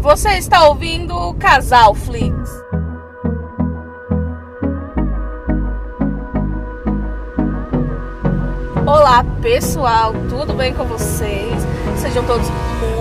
Você 0.00 0.38
está 0.38 0.68
ouvindo 0.68 1.12
o 1.12 1.34
Casal 1.34 1.92
Flix. 1.92 2.48
Olá 8.86 9.24
pessoal, 9.42 10.12
tudo 10.28 10.54
bem 10.54 10.72
com 10.72 10.84
vocês? 10.84 11.52
Sejam 11.96 12.24
todos 12.26 12.46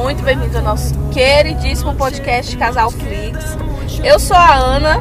muito 0.02 0.24
bem-vindos 0.24 0.56
ao 0.56 0.64
nosso 0.64 0.96
queridíssimo 1.12 1.94
podcast 1.94 2.58
Casal 2.58 2.90
Flix. 2.90 3.56
Eu 4.04 4.20
sou 4.20 4.36
a 4.36 4.56
Ana 4.56 5.00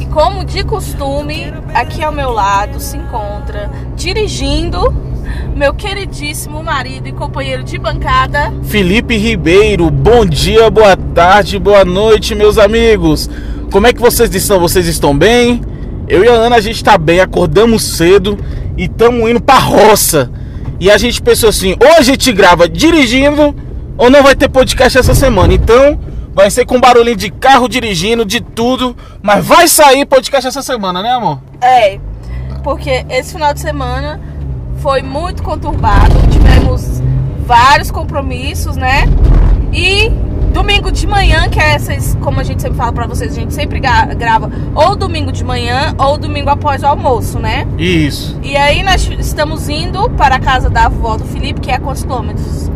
e, 0.00 0.06
como 0.06 0.44
de 0.44 0.62
costume, 0.62 1.52
aqui 1.74 2.00
ao 2.00 2.12
meu 2.12 2.30
lado 2.30 2.78
se 2.78 2.96
encontra 2.96 3.68
dirigindo 3.96 5.07
meu 5.58 5.74
queridíssimo 5.74 6.62
marido 6.62 7.08
e 7.08 7.12
companheiro 7.12 7.64
de 7.64 7.76
bancada, 7.78 8.54
Felipe 8.62 9.16
Ribeiro. 9.16 9.90
Bom 9.90 10.24
dia, 10.24 10.70
boa 10.70 10.96
tarde, 10.96 11.58
boa 11.58 11.84
noite, 11.84 12.32
meus 12.32 12.58
amigos. 12.58 13.28
Como 13.72 13.84
é 13.84 13.92
que 13.92 14.00
vocês 14.00 14.32
estão? 14.32 14.60
Vocês 14.60 14.86
estão 14.86 15.18
bem? 15.18 15.60
Eu 16.06 16.22
e 16.22 16.28
a 16.28 16.32
Ana, 16.32 16.54
a 16.54 16.60
gente 16.60 16.82
tá 16.84 16.96
bem, 16.96 17.18
acordamos 17.18 17.82
cedo 17.82 18.38
e 18.76 18.84
estamos 18.84 19.28
indo 19.28 19.40
pra 19.40 19.58
roça. 19.58 20.30
E 20.78 20.92
a 20.92 20.96
gente 20.96 21.20
pensou 21.20 21.48
assim, 21.48 21.74
ou 21.82 21.92
a 21.98 22.02
gente 22.02 22.32
grava 22.32 22.68
dirigindo, 22.68 23.52
ou 23.96 24.08
não 24.08 24.22
vai 24.22 24.36
ter 24.36 24.48
podcast 24.48 24.96
essa 24.96 25.12
semana. 25.12 25.52
Então, 25.52 25.98
vai 26.32 26.52
ser 26.52 26.66
com 26.66 26.78
barulhinho 26.78 27.16
de 27.16 27.32
carro 27.32 27.68
dirigindo, 27.68 28.24
de 28.24 28.40
tudo. 28.40 28.96
Mas 29.20 29.44
vai 29.44 29.66
sair 29.66 30.06
podcast 30.06 30.46
essa 30.46 30.62
semana, 30.62 31.02
né, 31.02 31.10
amor? 31.10 31.40
É, 31.60 31.98
porque 32.62 33.04
esse 33.10 33.32
final 33.32 33.52
de 33.52 33.58
semana 33.58 34.27
foi 34.80 35.02
muito 35.02 35.42
conturbado. 35.42 36.14
Tivemos 36.30 37.02
vários 37.46 37.90
compromissos, 37.90 38.76
né? 38.76 39.04
E 39.72 40.10
domingo 40.52 40.90
de 40.90 41.06
manhã, 41.06 41.48
que 41.48 41.60
é 41.60 41.74
essas, 41.74 42.16
como 42.20 42.40
a 42.40 42.42
gente 42.42 42.62
sempre 42.62 42.78
fala 42.78 42.92
pra 42.92 43.06
vocês, 43.06 43.32
a 43.32 43.34
gente 43.34 43.52
sempre 43.54 43.80
gra- 43.80 44.06
grava 44.14 44.50
ou 44.74 44.96
domingo 44.96 45.30
de 45.30 45.44
manhã 45.44 45.94
ou 45.98 46.16
domingo 46.16 46.48
após 46.50 46.82
o 46.82 46.86
almoço, 46.86 47.38
né? 47.38 47.66
Isso. 47.78 48.38
E 48.42 48.56
aí 48.56 48.82
nós 48.82 49.08
estamos 49.18 49.68
indo 49.68 50.08
para 50.10 50.36
a 50.36 50.40
casa 50.40 50.68
da 50.70 50.86
avó 50.86 51.16
do 51.16 51.24
Felipe, 51.24 51.60
que 51.60 51.70
é 51.70 51.74
a 51.76 51.80
quantos 51.80 52.02
quilômetros? 52.02 52.70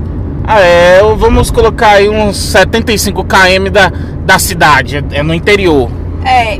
Ah, 0.44 0.60
é, 0.60 1.00
vamos 1.16 1.50
colocar 1.50 1.92
aí 1.92 2.08
uns 2.08 2.36
75 2.36 3.24
km 3.24 3.70
da, 3.70 3.92
da 4.26 4.38
cidade, 4.38 5.02
é 5.12 5.22
no 5.22 5.32
interior. 5.32 5.88
É. 6.24 6.58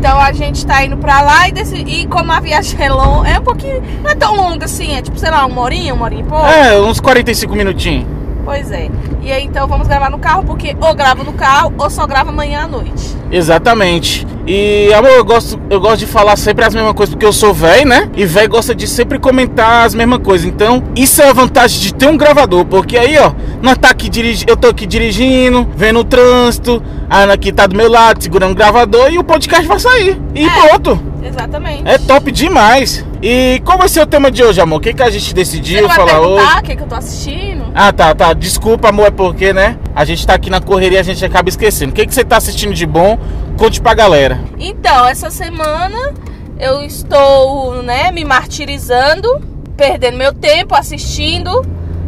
Então 0.00 0.18
a 0.18 0.32
gente 0.32 0.64
tá 0.64 0.82
indo 0.82 0.96
pra 0.96 1.20
lá 1.20 1.46
e, 1.46 1.52
desse, 1.52 1.76
e 1.76 2.06
como 2.06 2.32
a 2.32 2.40
viagem 2.40 2.82
é 2.82 2.90
longa, 2.90 3.28
é 3.28 3.38
um 3.38 3.42
pouquinho. 3.42 3.82
Não 4.02 4.10
é 4.10 4.14
tão 4.14 4.34
longa 4.34 4.64
assim, 4.64 4.96
é 4.96 5.02
tipo, 5.02 5.18
sei 5.18 5.30
lá, 5.30 5.44
uma 5.44 5.60
horinha, 5.60 5.92
uma 5.92 6.06
horinha 6.06 6.22
e 6.22 6.24
pouco. 6.24 6.46
É, 6.46 6.80
uns 6.80 6.98
45 7.00 7.54
minutinhos. 7.54 8.19
Pois 8.50 8.72
é. 8.72 8.90
E 9.22 9.30
aí 9.30 9.44
então 9.44 9.68
vamos 9.68 9.86
gravar 9.86 10.10
no 10.10 10.18
carro, 10.18 10.42
porque 10.42 10.74
ou 10.80 10.92
grava 10.92 11.22
no 11.22 11.32
carro 11.32 11.72
ou 11.78 11.88
só 11.88 12.04
grava 12.04 12.30
amanhã 12.30 12.64
à 12.64 12.66
noite. 12.66 13.16
Exatamente. 13.30 14.26
E, 14.44 14.92
amor, 14.92 15.12
eu 15.12 15.24
gosto, 15.24 15.60
eu 15.70 15.80
gosto 15.80 15.98
de 16.00 16.06
falar 16.06 16.36
sempre 16.36 16.64
as 16.64 16.74
mesmas 16.74 16.94
coisas, 16.94 17.14
porque 17.14 17.24
eu 17.24 17.32
sou 17.32 17.54
velho, 17.54 17.86
né? 17.86 18.10
E 18.16 18.24
velho 18.24 18.48
gosta 18.48 18.74
de 18.74 18.88
sempre 18.88 19.20
comentar 19.20 19.86
as 19.86 19.94
mesmas 19.94 20.18
coisas. 20.18 20.48
Então, 20.48 20.82
isso 20.96 21.22
é 21.22 21.28
a 21.28 21.32
vantagem 21.32 21.78
de 21.78 21.94
ter 21.94 22.08
um 22.08 22.16
gravador, 22.16 22.64
porque 22.64 22.98
aí, 22.98 23.16
ó, 23.18 23.30
nós 23.62 23.78
tá 23.78 23.90
aqui 23.90 24.08
dirigi 24.08 24.44
eu 24.48 24.56
tô 24.56 24.66
aqui 24.66 24.84
dirigindo, 24.84 25.68
vendo 25.76 26.00
o 26.00 26.04
trânsito, 26.04 26.82
a 27.08 27.18
Ana 27.20 27.34
aqui 27.34 27.52
tá 27.52 27.68
do 27.68 27.76
meu 27.76 27.88
lado, 27.88 28.20
segurando 28.20 28.50
o 28.50 28.56
gravador, 28.56 29.12
e 29.12 29.18
o 29.18 29.22
podcast 29.22 29.64
vai 29.64 29.78
sair. 29.78 30.20
E 30.34 30.44
É. 30.44 30.50
pronto. 30.50 31.00
Exatamente. 31.22 31.82
É 31.86 31.98
top 31.98 32.32
demais. 32.32 33.04
E 33.22 33.60
qual 33.64 33.76
vai 33.76 33.88
ser 33.88 34.00
o 34.00 34.06
tema 34.06 34.30
de 34.30 34.42
hoje, 34.42 34.60
amor? 34.60 34.76
O 34.78 34.80
que, 34.80 34.94
que 34.94 35.02
a 35.02 35.10
gente 35.10 35.34
decidiu 35.34 35.88
falar 35.90 36.20
hoje? 36.20 36.46
o 36.58 36.62
que, 36.62 36.76
que 36.76 36.82
eu 36.82 36.86
tô 36.86 36.94
assistindo? 36.94 37.64
Ah, 37.74 37.92
tá, 37.92 38.14
tá. 38.14 38.32
Desculpa, 38.32 38.88
amor, 38.88 39.08
é 39.08 39.10
porque, 39.10 39.52
né? 39.52 39.76
A 39.94 40.04
gente 40.04 40.26
tá 40.26 40.34
aqui 40.34 40.48
na 40.48 40.60
correria 40.60 40.98
e 40.98 41.00
a 41.00 41.04
gente 41.04 41.22
acaba 41.24 41.48
esquecendo. 41.48 41.92
O 41.92 41.94
que, 41.94 42.06
que 42.06 42.14
você 42.14 42.24
tá 42.24 42.38
assistindo 42.38 42.72
de 42.72 42.86
bom? 42.86 43.18
Conte 43.58 43.80
pra 43.80 43.92
galera. 43.92 44.40
Então, 44.58 45.06
essa 45.06 45.30
semana 45.30 46.14
eu 46.58 46.82
estou, 46.82 47.82
né, 47.82 48.10
me 48.10 48.24
martirizando, 48.24 49.28
perdendo 49.76 50.16
meu 50.16 50.32
tempo 50.32 50.74
assistindo 50.74 51.62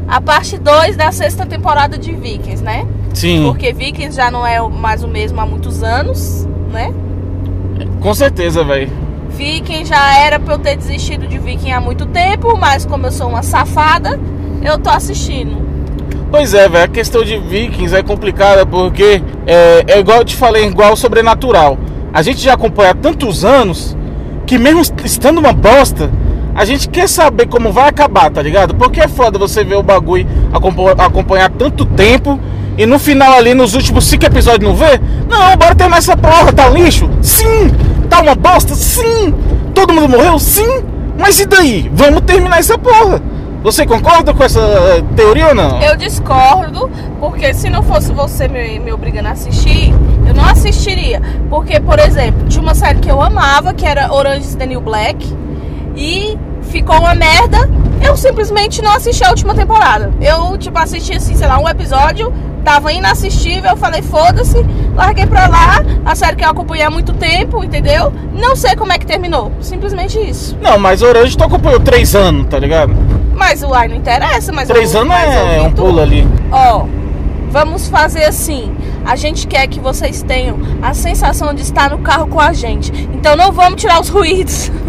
a 0.08 0.20
parte 0.20 0.58
2 0.58 0.96
da 0.96 1.12
sexta 1.12 1.44
temporada 1.44 1.98
de 1.98 2.12
Vikings, 2.12 2.62
né? 2.62 2.86
Sim, 3.14 3.44
Porque 3.44 3.72
Vikings 3.72 4.16
já 4.16 4.30
não 4.30 4.46
é 4.46 4.60
mais 4.60 5.04
o 5.04 5.08
mesmo 5.08 5.38
há 5.40 5.46
muitos 5.46 5.82
anos, 5.82 6.46
né? 6.70 6.92
com 8.00 8.14
certeza, 8.14 8.64
velho. 8.64 8.90
Viking 9.36 9.84
já 9.84 10.18
era 10.18 10.38
pra 10.38 10.54
eu 10.54 10.58
ter 10.58 10.76
desistido 10.76 11.26
de 11.26 11.38
Viking 11.38 11.72
há 11.72 11.80
muito 11.80 12.06
tempo, 12.06 12.56
mas 12.58 12.84
como 12.84 13.06
eu 13.06 13.12
sou 13.12 13.28
uma 13.28 13.42
safada, 13.42 14.18
eu 14.62 14.78
tô 14.78 14.90
assistindo. 14.90 15.60
Pois 16.30 16.54
é, 16.54 16.68
velho. 16.68 16.84
A 16.84 16.88
questão 16.88 17.22
de 17.24 17.36
Vikings 17.38 17.94
é 17.94 18.02
complicada 18.02 18.64
porque 18.64 19.22
é, 19.46 19.84
é 19.86 19.98
igual 19.98 20.18
eu 20.18 20.24
te 20.24 20.36
falei, 20.36 20.64
igual 20.66 20.92
o 20.92 20.96
sobrenatural. 20.96 21.78
A 22.12 22.22
gente 22.22 22.40
já 22.40 22.54
acompanha 22.54 22.90
há 22.90 22.94
tantos 22.94 23.44
anos 23.44 23.96
que 24.46 24.58
mesmo 24.58 24.82
estando 25.04 25.38
uma 25.38 25.52
bosta, 25.52 26.10
a 26.54 26.64
gente 26.64 26.88
quer 26.88 27.08
saber 27.08 27.46
como 27.48 27.72
vai 27.72 27.88
acabar, 27.88 28.30
tá 28.30 28.42
ligado? 28.42 28.74
Porque 28.74 29.00
é 29.00 29.08
foda 29.08 29.38
você 29.38 29.64
ver 29.64 29.76
o 29.76 29.82
bagulho 29.82 30.26
acompa- 30.52 30.92
acompanhar 31.04 31.50
tanto 31.50 31.84
tempo 31.86 32.38
e 32.76 32.84
no 32.86 32.98
final 32.98 33.32
ali, 33.34 33.54
nos 33.54 33.74
últimos 33.74 34.04
cinco 34.04 34.24
episódios, 34.26 34.68
não 34.70 34.76
ver? 34.76 35.00
Não, 35.28 35.56
bora 35.56 35.74
terminar 35.74 35.98
essa 35.98 36.16
porra, 36.16 36.52
tá 36.52 36.68
lixo? 36.68 37.08
Sim! 37.22 37.70
Uma 38.22 38.36
bosta? 38.36 38.76
Sim! 38.76 39.34
Todo 39.74 39.92
mundo 39.92 40.10
morreu? 40.10 40.38
Sim! 40.38 40.84
Mas 41.18 41.40
e 41.40 41.44
daí? 41.44 41.90
Vamos 41.92 42.20
terminar 42.20 42.60
essa 42.60 42.78
porra! 42.78 43.20
Você 43.64 43.84
concorda 43.84 44.32
com 44.32 44.44
essa 44.44 44.60
eh, 44.60 45.04
teoria 45.16 45.48
ou 45.48 45.54
não? 45.56 45.82
Eu 45.82 45.96
discordo, 45.96 46.88
porque 47.18 47.52
se 47.52 47.68
não 47.68 47.82
fosse 47.82 48.12
você 48.12 48.46
me, 48.46 48.78
me 48.78 48.92
obrigando 48.92 49.26
a 49.26 49.32
assistir, 49.32 49.92
eu 50.24 50.34
não 50.34 50.44
assistiria. 50.44 51.20
Porque, 51.50 51.80
por 51.80 51.98
exemplo, 51.98 52.46
tinha 52.48 52.62
uma 52.62 52.76
série 52.76 53.00
que 53.00 53.10
eu 53.10 53.20
amava, 53.20 53.74
que 53.74 53.84
era 53.84 54.12
Orange 54.12 54.46
is 54.46 54.54
the 54.54 54.66
New 54.66 54.80
Black, 54.80 55.28
e 55.96 56.38
ficou 56.62 57.00
uma 57.00 57.16
merda, 57.16 57.68
eu 58.04 58.16
simplesmente 58.16 58.80
não 58.82 58.92
assisti 58.92 59.24
a 59.24 59.30
última 59.30 59.52
temporada. 59.52 60.12
Eu, 60.20 60.56
tipo, 60.58 60.78
assisti, 60.78 61.14
assim, 61.14 61.34
sei 61.34 61.48
lá, 61.48 61.58
um 61.58 61.68
episódio, 61.68 62.32
tava 62.64 62.92
inassistível, 62.92 63.70
eu 63.70 63.76
falei, 63.76 64.02
foda-se, 64.02 64.64
larguei 64.94 65.26
pra 65.26 65.46
lá, 65.48 65.82
a 66.04 66.14
série 66.14 66.36
que 66.36 66.44
eu 66.44 66.50
acompanhei 66.50 66.84
há 66.84 66.90
muito 66.90 67.12
tempo, 67.12 67.62
entendeu? 67.62 68.12
Não 68.32 68.56
sei 68.56 68.74
como 68.76 68.92
é 68.92 68.98
que 68.98 69.06
terminou, 69.06 69.52
simplesmente 69.60 70.18
isso. 70.18 70.56
Não, 70.60 70.78
mas 70.78 71.02
Orange 71.02 71.36
tu 71.36 71.44
acompanhou 71.44 71.80
três 71.80 72.14
anos, 72.14 72.46
tá 72.46 72.58
ligado? 72.58 72.94
Mas 73.34 73.62
o 73.62 73.74
ai 73.74 73.88
não 73.88 73.96
interessa, 73.96 74.52
mas 74.52 74.68
Três 74.68 74.94
eu, 74.94 75.00
anos 75.00 75.14
é 75.14 75.62
um 75.62 75.72
pulo 75.72 76.00
ali. 76.00 76.26
Ó, 76.50 76.84
vamos 77.50 77.88
fazer 77.88 78.24
assim. 78.24 78.72
A 79.04 79.16
gente 79.16 79.46
quer 79.46 79.66
que 79.66 79.80
vocês 79.80 80.22
tenham 80.22 80.58
a 80.80 80.94
sensação 80.94 81.52
de 81.52 81.62
estar 81.62 81.90
no 81.90 81.98
carro 81.98 82.28
com 82.28 82.38
a 82.38 82.52
gente. 82.52 82.92
Então 83.12 83.34
não 83.36 83.50
vamos 83.50 83.80
tirar 83.80 84.00
os 84.00 84.08
ruídos. 84.08 84.70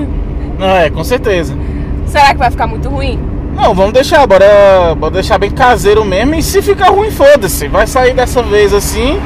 Não, 0.59 0.67
é, 0.69 0.87
com 0.89 1.03
certeza. 1.03 1.57
Será 2.05 2.27
que 2.27 2.37
vai 2.37 2.51
ficar 2.51 2.67
muito 2.67 2.87
ruim? 2.87 3.19
Não, 3.55 3.73
vamos 3.73 3.93
deixar, 3.93 4.25
bora, 4.27 4.95
bora 4.97 5.13
deixar 5.13 5.37
bem 5.37 5.51
caseiro 5.51 6.03
mesmo. 6.03 6.35
E 6.35 6.41
se 6.43 6.61
ficar 6.61 6.89
ruim, 6.89 7.11
foda-se. 7.11 7.67
Vai 7.67 7.85
sair 7.87 8.13
dessa 8.13 8.41
vez 8.41 8.73
assim. 8.73 9.19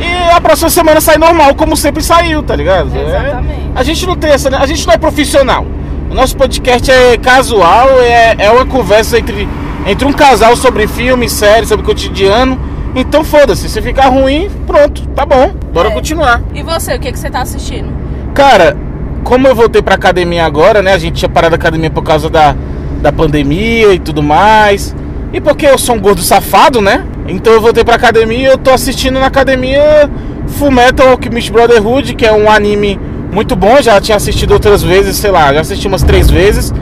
E 0.00 0.30
a 0.32 0.40
próxima 0.40 0.70
semana 0.70 1.00
sai 1.00 1.16
normal, 1.18 1.54
como 1.54 1.76
sempre 1.76 2.02
saiu, 2.02 2.42
tá 2.42 2.54
ligado? 2.54 2.90
É, 2.96 3.02
Exatamente. 3.08 3.60
a 3.74 3.82
gente 3.82 4.06
não 4.06 4.16
tem 4.16 4.30
essa. 4.30 4.56
A 4.56 4.66
gente 4.66 4.86
não 4.86 4.94
é 4.94 4.98
profissional. 4.98 5.64
O 6.10 6.14
nosso 6.14 6.36
podcast 6.36 6.90
é 6.90 7.16
casual, 7.18 7.88
é, 8.00 8.34
é 8.38 8.50
uma 8.50 8.64
conversa 8.64 9.18
entre, 9.18 9.48
entre 9.86 10.06
um 10.06 10.12
casal 10.12 10.56
sobre 10.56 10.86
filme, 10.86 11.28
série, 11.28 11.66
sobre 11.66 11.84
cotidiano. 11.84 12.58
Então 12.94 13.22
foda-se. 13.24 13.68
Se 13.68 13.82
ficar 13.82 14.08
ruim, 14.08 14.50
pronto, 14.66 15.06
tá 15.08 15.26
bom. 15.26 15.52
Bora 15.72 15.88
É. 15.88 15.92
continuar. 15.92 16.42
E 16.54 16.62
você, 16.62 16.94
o 16.94 17.00
que, 17.00 17.12
que 17.12 17.18
você 17.18 17.28
tá 17.30 17.42
assistindo? 17.42 17.88
Cara, 18.34 18.76
como 19.24 19.46
eu 19.46 19.54
voltei 19.54 19.82
pra 19.82 19.96
academia 19.96 20.44
agora, 20.46 20.80
né? 20.80 20.92
A 20.94 20.98
gente 20.98 21.16
tinha 21.16 21.28
parado 21.28 21.54
a 21.54 21.58
academia 21.58 21.90
por 21.90 22.02
causa 22.02 22.30
da, 22.30 22.54
da 23.00 23.12
pandemia 23.12 23.94
e 23.94 23.98
tudo 23.98 24.22
mais. 24.22 24.94
E 25.32 25.40
porque 25.40 25.66
eu 25.66 25.78
sou 25.78 25.94
um 25.94 26.00
gordo 26.00 26.22
safado, 26.22 26.80
né? 26.80 27.04
Então 27.28 27.52
eu 27.52 27.60
voltei 27.60 27.84
pra 27.84 27.96
academia 27.96 28.38
e 28.38 28.44
eu 28.44 28.58
tô 28.58 28.70
assistindo 28.70 29.20
na 29.20 29.26
academia 29.26 30.10
Fullmetal 30.46 31.08
Alchemist 31.08 31.52
Brotherhood, 31.52 32.14
que 32.14 32.24
é 32.24 32.32
um 32.32 32.50
anime 32.50 32.98
muito 33.30 33.54
bom. 33.54 33.80
Já 33.82 34.00
tinha 34.00 34.16
assistido 34.16 34.52
outras 34.52 34.82
vezes, 34.82 35.16
sei 35.16 35.30
lá, 35.30 35.52
já 35.52 35.60
assisti 35.60 35.86
umas 35.86 36.02
três 36.02 36.30
vezes. 36.30 36.72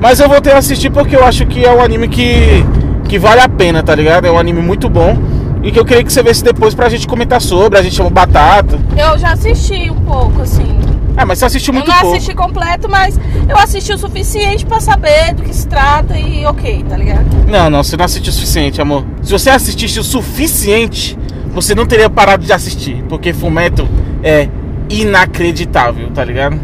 Mas 0.00 0.18
eu 0.18 0.28
voltei 0.28 0.52
a 0.52 0.58
assistir 0.58 0.90
porque 0.90 1.14
eu 1.14 1.24
acho 1.24 1.46
que 1.46 1.64
é 1.64 1.70
um 1.70 1.82
anime 1.82 2.08
que, 2.08 2.64
que 3.06 3.18
vale 3.18 3.42
a 3.42 3.48
pena, 3.48 3.82
tá 3.82 3.94
ligado? 3.94 4.26
É 4.26 4.30
um 4.30 4.38
anime 4.38 4.62
muito 4.62 4.88
bom. 4.88 5.18
E 5.62 5.70
que 5.70 5.78
eu 5.78 5.84
queria 5.84 6.02
que 6.02 6.10
você 6.10 6.22
vesse 6.22 6.42
depois 6.42 6.74
pra 6.74 6.88
gente 6.88 7.06
comentar 7.06 7.40
sobre. 7.40 7.78
A 7.78 7.82
gente 7.82 7.94
chama 7.94 8.08
Batata. 8.08 8.78
Eu 8.96 9.18
já 9.18 9.32
assisti 9.32 9.90
um 9.90 10.00
pouco, 10.00 10.40
assim. 10.40 10.89
Ah, 11.16 11.26
mas 11.26 11.38
você 11.38 11.44
assistiu 11.46 11.74
muito 11.74 11.88
eu 11.88 11.92
não 11.94 12.00
pouco. 12.00 12.16
assisti 12.16 12.34
completo, 12.34 12.88
mas 12.88 13.18
eu 13.48 13.56
assisti 13.58 13.92
o 13.92 13.98
suficiente 13.98 14.64
pra 14.64 14.80
saber 14.80 15.34
do 15.34 15.42
que 15.42 15.54
se 15.54 15.66
trata 15.66 16.16
e 16.16 16.46
ok, 16.46 16.84
tá 16.88 16.96
ligado? 16.96 17.26
Não, 17.48 17.68
não, 17.68 17.82
você 17.82 17.96
não 17.96 18.04
assistiu 18.04 18.30
o 18.30 18.34
suficiente, 18.34 18.80
amor. 18.80 19.04
Se 19.22 19.32
você 19.32 19.50
assistisse 19.50 19.98
o 19.98 20.04
suficiente, 20.04 21.18
você 21.52 21.74
não 21.74 21.86
teria 21.86 22.08
parado 22.08 22.44
de 22.44 22.52
assistir. 22.52 23.04
Porque 23.08 23.32
Fullmetal 23.32 23.86
é 24.22 24.48
inacreditável, 24.88 26.10
tá 26.10 26.24
ligado? 26.24 26.58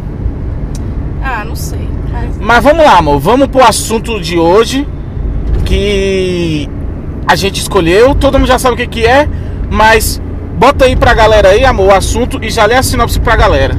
Ah, 1.23 1.43
não 1.45 1.55
sei. 1.55 1.87
Mas... 2.11 2.37
Mas 2.39 2.63
vamos 2.63 2.85
lá, 2.85 2.97
amor. 2.97 3.19
Vamos 3.19 3.47
pro 3.47 3.63
assunto 3.63 4.19
de 4.19 4.37
hoje. 4.39 4.87
Que 5.65 6.69
a 7.27 7.35
gente 7.35 7.59
escolheu. 7.59 8.15
Todo 8.15 8.39
mundo 8.39 8.47
já 8.47 8.57
sabe 8.57 8.75
o 8.75 8.77
que, 8.77 8.87
que 8.87 9.05
é. 9.05 9.27
Mas 9.69 10.21
bota 10.57 10.85
aí 10.85 10.95
pra 10.95 11.13
galera 11.13 11.49
aí, 11.49 11.65
amor, 11.65 11.89
o 11.89 11.93
assunto 11.93 12.39
e 12.41 12.49
já 12.49 12.65
lê 12.65 12.75
a 12.75 12.83
sinopse 12.83 13.19
pra 13.19 13.35
galera. 13.35 13.77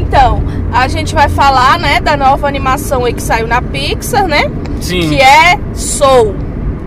Então, 0.00 0.42
a 0.72 0.88
gente 0.88 1.14
vai 1.14 1.28
falar, 1.28 1.78
né, 1.78 2.00
da 2.00 2.16
nova 2.16 2.46
animação 2.46 3.04
aí 3.04 3.12
que 3.12 3.22
saiu 3.22 3.46
na 3.46 3.60
Pixar, 3.60 4.26
né? 4.26 4.50
Sim. 4.80 5.08
Que 5.08 5.20
é 5.20 5.58
Soul. 5.74 6.34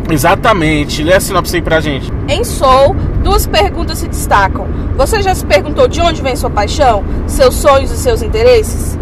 Exatamente. 0.10 1.04
Lê 1.04 1.14
a 1.14 1.20
sinopse 1.20 1.56
aí 1.56 1.62
pra 1.62 1.80
gente. 1.80 2.12
Em 2.28 2.44
Soul, 2.44 2.96
duas 3.24 3.48
perguntas 3.48 4.00
se 4.00 4.08
destacam. 4.08 4.68
Você 4.98 5.22
já 5.22 5.34
se 5.34 5.46
perguntou 5.46 5.88
de 5.88 6.02
onde 6.02 6.22
vem 6.22 6.36
sua 6.36 6.50
paixão, 6.50 7.04
seus 7.28 7.56
sonhos 7.56 7.92
e 7.92 7.98
seus 7.98 8.22
interesses? 8.22 8.98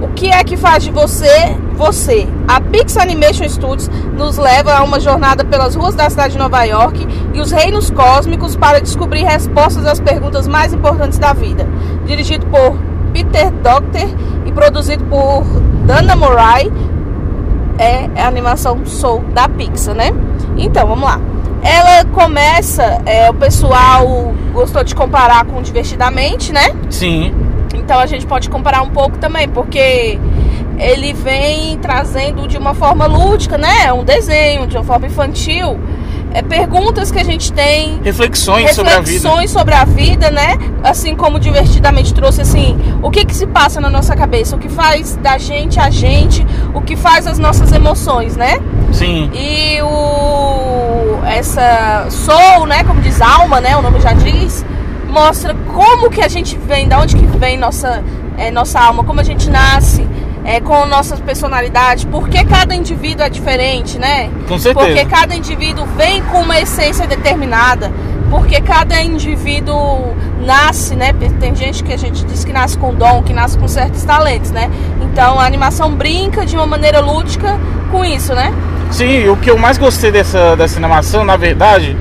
O 0.00 0.08
que 0.08 0.30
é 0.30 0.42
que 0.42 0.56
faz 0.56 0.82
de 0.82 0.90
você 0.90 1.56
você? 1.74 2.28
A 2.46 2.60
Pixar 2.60 3.02
Animation 3.02 3.48
Studios 3.48 3.90
nos 4.16 4.36
leva 4.36 4.74
a 4.74 4.82
uma 4.82 5.00
jornada 5.00 5.44
pelas 5.44 5.74
ruas 5.74 5.94
da 5.94 6.08
cidade 6.10 6.34
de 6.34 6.38
Nova 6.38 6.62
York 6.64 7.06
e 7.32 7.40
os 7.40 7.50
reinos 7.50 7.90
cósmicos 7.90 8.56
para 8.56 8.80
descobrir 8.80 9.24
respostas 9.24 9.86
às 9.86 9.98
perguntas 9.98 10.46
mais 10.46 10.72
importantes 10.72 11.18
da 11.18 11.32
vida. 11.32 11.66
Dirigido 12.04 12.46
por 12.46 12.76
Peter 13.12 13.50
Docter 13.50 14.08
e 14.46 14.52
produzido 14.52 15.04
por 15.04 15.44
Dana 15.86 16.16
Morai, 16.16 16.70
é 17.78 18.20
a 18.20 18.28
animação 18.28 18.84
Soul 18.84 19.24
da 19.32 19.48
Pixar, 19.48 19.94
né? 19.94 20.12
Então, 20.56 20.86
vamos 20.86 21.04
lá. 21.04 21.20
Ela 21.62 22.04
começa, 22.06 23.00
é, 23.06 23.30
o 23.30 23.34
pessoal 23.34 24.34
gostou 24.52 24.82
de 24.82 24.94
comparar 24.94 25.44
com 25.44 25.62
Divertidamente, 25.62 26.52
né? 26.52 26.74
Sim. 26.90 27.32
Então 27.74 27.98
a 27.98 28.06
gente 28.06 28.26
pode 28.26 28.50
comparar 28.50 28.82
um 28.82 28.90
pouco 28.90 29.16
também, 29.18 29.48
porque 29.48 30.18
ele 30.78 31.12
vem 31.12 31.78
trazendo 31.78 32.46
de 32.48 32.58
uma 32.58 32.74
forma 32.74 33.06
lúdica, 33.06 33.56
né? 33.56 33.92
Um 33.92 34.04
desenho, 34.04 34.66
de 34.66 34.76
uma 34.76 34.84
forma 34.84 35.06
infantil. 35.06 35.78
É, 36.34 36.42
perguntas 36.42 37.10
que 37.10 37.18
a 37.18 37.24
gente 37.24 37.52
tem. 37.52 38.00
Reflexões, 38.02 38.74
sobre 38.74 38.92
a 38.92 39.00
vida. 39.00 39.12
reflexões 39.12 39.50
sobre 39.50 39.74
a 39.74 39.84
vida, 39.84 40.30
né? 40.30 40.58
Assim 40.82 41.14
como 41.14 41.38
divertidamente 41.38 42.14
trouxe 42.14 42.40
assim, 42.40 42.78
o 43.02 43.10
que 43.10 43.24
que 43.24 43.34
se 43.34 43.46
passa 43.46 43.80
na 43.80 43.90
nossa 43.90 44.16
cabeça, 44.16 44.56
o 44.56 44.58
que 44.58 44.68
faz 44.68 45.16
da 45.16 45.36
gente 45.38 45.78
a 45.78 45.90
gente, 45.90 46.46
o 46.74 46.80
que 46.80 46.96
faz 46.96 47.26
as 47.26 47.38
nossas 47.38 47.72
emoções, 47.72 48.36
né? 48.36 48.60
Sim. 48.92 49.30
E 49.34 49.80
o 49.82 51.22
essa 51.24 52.06
soul, 52.10 52.66
né, 52.66 52.84
como 52.84 53.00
diz 53.00 53.20
alma, 53.20 53.60
né, 53.60 53.76
o 53.76 53.82
nome 53.82 54.00
já 54.00 54.12
diz, 54.12 54.64
mostra 55.08 55.54
como 55.72 56.10
que 56.10 56.20
a 56.20 56.28
gente 56.28 56.58
vem, 56.58 56.88
da 56.88 56.98
onde 56.98 57.16
que 57.16 57.26
vem 57.38 57.56
nossa 57.56 58.02
é, 58.36 58.50
nossa 58.50 58.80
alma, 58.80 59.04
como 59.04 59.20
a 59.20 59.22
gente 59.22 59.48
nasce, 59.50 60.06
é, 60.44 60.60
com 60.60 60.86
nossa 60.86 61.16
personalidade, 61.16 62.06
porque 62.06 62.44
cada 62.44 62.74
indivíduo 62.74 63.24
é 63.24 63.30
diferente, 63.30 63.98
né? 63.98 64.30
Com 64.48 64.58
certeza. 64.58 64.86
Porque 64.86 65.04
cada 65.04 65.34
indivíduo 65.34 65.86
vem 65.96 66.22
com 66.22 66.40
uma 66.40 66.58
essência 66.60 67.06
determinada. 67.06 67.92
Porque 68.28 68.60
cada 68.62 69.00
indivíduo 69.02 70.14
nasce, 70.40 70.96
né? 70.96 71.12
Tem 71.38 71.54
gente 71.54 71.84
que 71.84 71.92
a 71.92 71.98
gente 71.98 72.24
diz 72.24 72.44
que 72.44 72.52
nasce 72.52 72.78
com 72.78 72.94
dom, 72.94 73.22
que 73.22 73.32
nasce 73.32 73.58
com 73.58 73.68
certos 73.68 74.02
talentos, 74.04 74.50
né? 74.50 74.70
Então 75.02 75.38
a 75.38 75.44
animação 75.44 75.92
brinca 75.92 76.46
de 76.46 76.56
uma 76.56 76.66
maneira 76.66 77.00
lúdica 77.00 77.60
com 77.90 78.04
isso, 78.04 78.34
né? 78.34 78.52
Sim, 78.90 79.28
o 79.28 79.36
que 79.36 79.50
eu 79.50 79.58
mais 79.58 79.78
gostei 79.78 80.10
dessa, 80.10 80.56
dessa 80.56 80.78
animação, 80.78 81.24
na 81.24 81.36
verdade, 81.36 81.96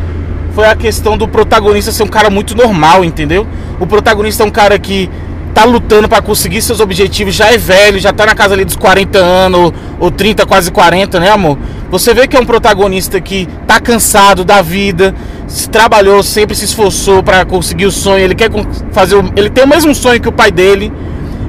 foi 0.54 0.68
a 0.68 0.76
questão 0.76 1.18
do 1.18 1.28
protagonista 1.28 1.92
ser 1.92 2.04
um 2.04 2.08
cara 2.08 2.30
muito 2.30 2.56
normal, 2.56 3.04
entendeu? 3.04 3.46
O 3.80 3.86
protagonista 3.86 4.44
é 4.44 4.46
um 4.46 4.52
cara 4.52 4.78
que 4.80 5.10
tá 5.54 5.64
lutando 5.66 6.08
para 6.08 6.22
conseguir 6.22 6.62
seus 6.62 6.80
objetivos, 6.80 7.36
já 7.36 7.52
é 7.52 7.58
velho, 7.58 8.00
já 8.00 8.12
tá 8.12 8.26
na 8.26 8.34
casa 8.34 8.54
ali 8.54 8.66
dos 8.66 8.76
40 8.76 9.18
anos, 9.20 9.74
ou 10.00 10.10
30, 10.10 10.46
quase 10.46 10.72
40, 10.72 11.20
né, 11.20 11.30
amor? 11.30 11.58
Você 11.90 12.14
vê 12.14 12.28
que 12.28 12.38
é 12.38 12.40
um 12.40 12.46
protagonista 12.46 13.20
que 13.20 13.48
tá 13.68 13.80
cansado 13.80 14.46
da 14.46 14.62
vida, 14.62 15.14
se 15.48 15.70
trabalhou, 15.70 16.24
sempre 16.24 16.56
se 16.56 16.66
esforçou 16.66 17.22
para 17.22 17.44
conseguir 17.44 17.86
o 17.86 17.92
sonho, 17.92 18.24
ele 18.24 18.36
quer 18.36 18.50
fazer, 18.92 19.16
o, 19.16 19.32
ele 19.36 19.50
tem 19.50 19.64
o 19.64 19.68
mesmo 19.68 19.94
sonho 19.94 20.20
que 20.20 20.30
o 20.30 20.32
pai 20.32 20.52
dele. 20.52 20.92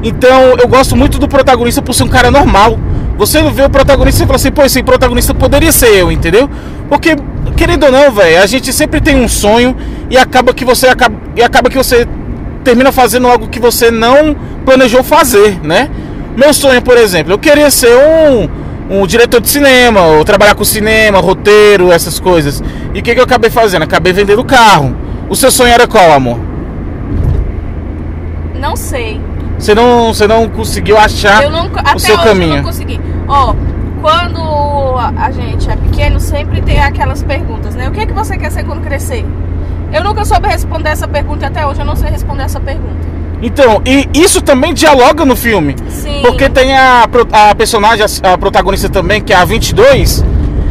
Então, 0.02 0.56
eu 0.60 0.66
gosto 0.66 0.96
muito 0.96 1.19
do 1.19 1.28
protagonista 1.28 1.81
por 1.81 1.94
ser 1.94 2.02
um 2.02 2.08
cara 2.08 2.31
normal. 2.31 2.78
Você 3.16 3.40
vê 3.50 3.62
o 3.62 3.70
protagonista 3.70 4.25
e 4.25 4.26
fala 4.26 4.37
assim, 4.37 4.50
pô, 4.50 4.64
esse 4.64 4.82
protagonista 4.82 5.32
poderia 5.32 5.70
ser 5.70 5.94
eu, 5.94 6.10
entendeu? 6.10 6.50
Porque, 6.88 7.14
querendo 7.56 7.84
ou 7.84 7.93
não, 7.93 8.10
velho, 8.10 8.43
a 8.43 8.46
gente 8.46 8.72
sempre 8.72 9.00
tem 9.00 9.14
um 9.14 9.28
sonho 9.28 9.76
e 10.10 10.19
acaba 10.19 10.52
que 10.52 10.64
você 10.64 10.88
acaba, 10.88 11.14
e 11.37 11.43
acaba 11.43 11.70
que 11.70 11.78
você 11.78 12.06
termina 12.62 12.93
fazendo 12.93 13.26
algo 13.26 13.49
que 13.49 13.61
você 13.61 13.91
não 13.91 14.35
planejou 14.64 15.03
fazer, 15.03 15.61
né? 15.62 15.91
Meu 16.37 16.53
sonho, 16.55 16.81
por 16.81 16.97
exemplo, 16.97 17.32
eu 17.32 17.38
queria 17.38 17.70
ser 17.70 17.94
um, 17.94 18.49
um 19.03 19.06
diretor 19.06 19.41
de 19.41 19.49
cinema, 19.49 20.00
ou 20.00 20.25
trabalhar 20.25 20.55
com 20.55 20.64
cinema, 20.64 21.19
roteiro, 21.19 21.93
essas 21.93 22.19
coisas. 22.19 22.62
E 22.94 23.00
o 23.00 23.03
que, 23.03 23.14
que 23.14 23.20
eu 23.20 23.25
acabei 23.25 23.50
fazendo? 23.50 23.82
Acabei 23.82 24.12
vendendo 24.12 24.43
carro. 24.44 24.97
O 25.29 25.37
seu 25.37 25.50
sonho 25.50 25.73
era 25.73 25.87
qual, 25.87 26.12
amor? 26.12 26.38
Não 28.59 28.76
sei. 28.76 29.20
Você 29.58 29.75
não, 29.75 30.12
você 30.12 30.26
não 30.26 30.49
conseguiu 30.49 30.99
achar 30.99 31.49
não, 31.49 31.70
o 31.94 31.99
seu 31.99 32.17
caminho? 32.19 32.53
Eu 32.53 32.56
não 32.56 32.65
consegui. 32.65 33.00
Ó, 33.29 33.55
quando 34.00 34.99
a 34.99 35.31
gente 35.31 35.70
é 35.70 35.76
pequeno, 35.76 36.19
sempre 36.19 36.61
tem 36.61 36.81
aquelas 36.81 37.23
perguntas, 37.23 37.75
né? 37.75 37.88
O 37.88 37.93
que 37.93 38.00
é 38.00 38.06
que 38.06 38.12
você 38.12 38.37
quer 38.37 38.50
ser 38.50 38.65
quando 38.65 38.82
crescer? 38.82 39.25
Eu 39.93 40.03
nunca 40.03 40.25
soube 40.25 40.49
responder 40.49 40.91
essa 40.91 41.06
pergunta 41.06 41.44
e 41.44 41.49
até 41.49 41.67
hoje 41.67 41.81
eu 41.81 41.85
não 41.85 41.94
sei 41.94 42.11
responder 42.11 42.44
essa 42.44 42.59
pergunta. 42.59 42.97
Então, 43.43 43.83
e 43.85 44.09
isso 44.15 44.41
também 44.41 44.73
dialoga 44.73 45.25
no 45.25 45.37
filme. 45.37 45.75
Sim. 45.89 46.23
Porque 46.23 46.49
tem 46.49 46.77
a, 46.77 47.09
a 47.33 47.55
personagem, 47.55 48.05
a, 48.23 48.33
a 48.33 48.39
protagonista 48.39 48.89
também, 48.89 49.21
que 49.21 49.33
é 49.33 49.37
a 49.37 49.44
22, 49.44 50.25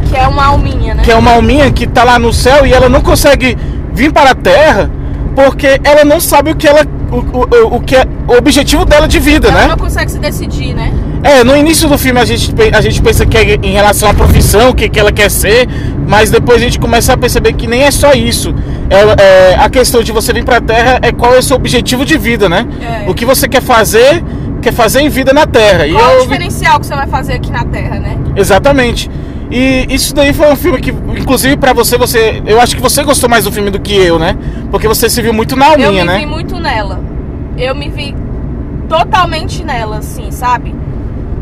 Que 0.08 0.16
é 0.16 0.26
uma 0.26 0.46
alminha, 0.46 0.94
né? 0.94 1.02
que 1.02 1.12
é 1.12 1.14
uma 1.14 1.32
alminha 1.32 1.70
que 1.70 1.86
tá 1.86 2.02
lá 2.02 2.18
no 2.18 2.32
céu 2.32 2.66
e 2.66 2.72
ela 2.72 2.88
não 2.88 3.00
consegue 3.02 3.56
vir 3.92 4.10
para 4.12 4.30
a 4.30 4.34
Terra 4.34 4.90
porque 5.36 5.80
ela 5.84 6.04
não 6.04 6.20
sabe 6.20 6.50
o 6.50 6.56
que 6.56 6.66
ela 6.66 6.82
o, 7.10 7.16
o, 7.16 7.76
o 7.76 7.80
que 7.80 7.96
é 7.96 8.06
o 8.26 8.36
objetivo 8.38 8.84
dela 8.84 9.06
de 9.06 9.18
vida, 9.18 9.48
Ela 9.48 9.60
né? 9.62 9.66
não 9.68 9.76
consegue 9.76 10.10
se 10.10 10.18
decidir, 10.18 10.74
né? 10.74 10.92
É, 11.22 11.44
no 11.44 11.56
início 11.56 11.88
do 11.88 11.96
filme 11.96 12.18
a 12.20 12.24
gente, 12.24 12.52
a 12.74 12.80
gente 12.80 13.00
pensa 13.00 13.24
que 13.24 13.36
é 13.36 13.54
em 13.62 13.72
relação 13.72 14.08
à 14.10 14.14
profissão, 14.14 14.70
o 14.70 14.74
que, 14.74 14.88
que 14.88 14.98
ela 14.98 15.12
quer 15.12 15.30
ser, 15.30 15.68
mas 16.08 16.30
depois 16.30 16.60
a 16.60 16.64
gente 16.64 16.80
começa 16.80 17.12
a 17.12 17.16
perceber 17.16 17.52
que 17.52 17.66
nem 17.66 17.82
é 17.82 17.90
só 17.90 18.12
isso. 18.12 18.52
É, 18.90 19.52
é, 19.52 19.54
a 19.54 19.70
questão 19.70 20.02
de 20.02 20.10
você 20.10 20.32
vir 20.32 20.44
pra 20.44 20.60
Terra 20.60 20.98
é 21.00 21.12
qual 21.12 21.34
é 21.34 21.38
o 21.38 21.42
seu 21.42 21.56
objetivo 21.56 22.04
de 22.04 22.18
vida, 22.18 22.48
né? 22.48 22.66
É. 23.06 23.08
O 23.08 23.14
que 23.14 23.24
você 23.24 23.48
quer 23.48 23.62
fazer, 23.62 24.22
quer 24.60 24.72
fazer 24.72 25.00
em 25.00 25.08
vida 25.08 25.32
na 25.32 25.46
Terra. 25.46 25.86
E 25.86 25.92
Qual 25.92 26.04
é 26.04 26.14
o 26.14 26.18
eu- 26.18 26.22
diferencial 26.24 26.80
que 26.80 26.86
você 26.86 26.94
vai 26.94 27.06
fazer 27.06 27.34
aqui 27.34 27.50
na 27.52 27.64
Terra, 27.64 28.00
né? 28.00 28.18
Exatamente. 28.34 29.08
E 29.50 29.86
isso 29.90 30.14
daí 30.14 30.32
foi 30.32 30.50
um 30.50 30.56
filme 30.56 30.80
que, 30.80 30.90
inclusive 30.90 31.56
pra 31.56 31.72
você, 31.72 31.96
você, 31.96 32.42
eu 32.46 32.60
acho 32.60 32.74
que 32.74 32.82
você 32.82 33.04
gostou 33.04 33.28
mais 33.30 33.44
do 33.44 33.52
filme 33.52 33.70
do 33.70 33.78
que 33.78 33.94
eu, 33.94 34.18
né? 34.18 34.36
Porque 34.70 34.88
você 34.88 35.08
se 35.08 35.22
viu 35.22 35.32
muito 35.32 35.54
na 35.54 35.66
Eu 35.66 35.70
alminha, 35.72 36.04
me 36.04 36.04
né? 36.04 36.18
vi 36.18 36.26
muito 36.26 36.58
nela. 36.58 36.98
Eu 37.56 37.74
me 37.74 37.88
vi 37.90 38.14
totalmente 38.88 39.62
nela, 39.64 39.98
assim, 39.98 40.30
sabe? 40.30 40.74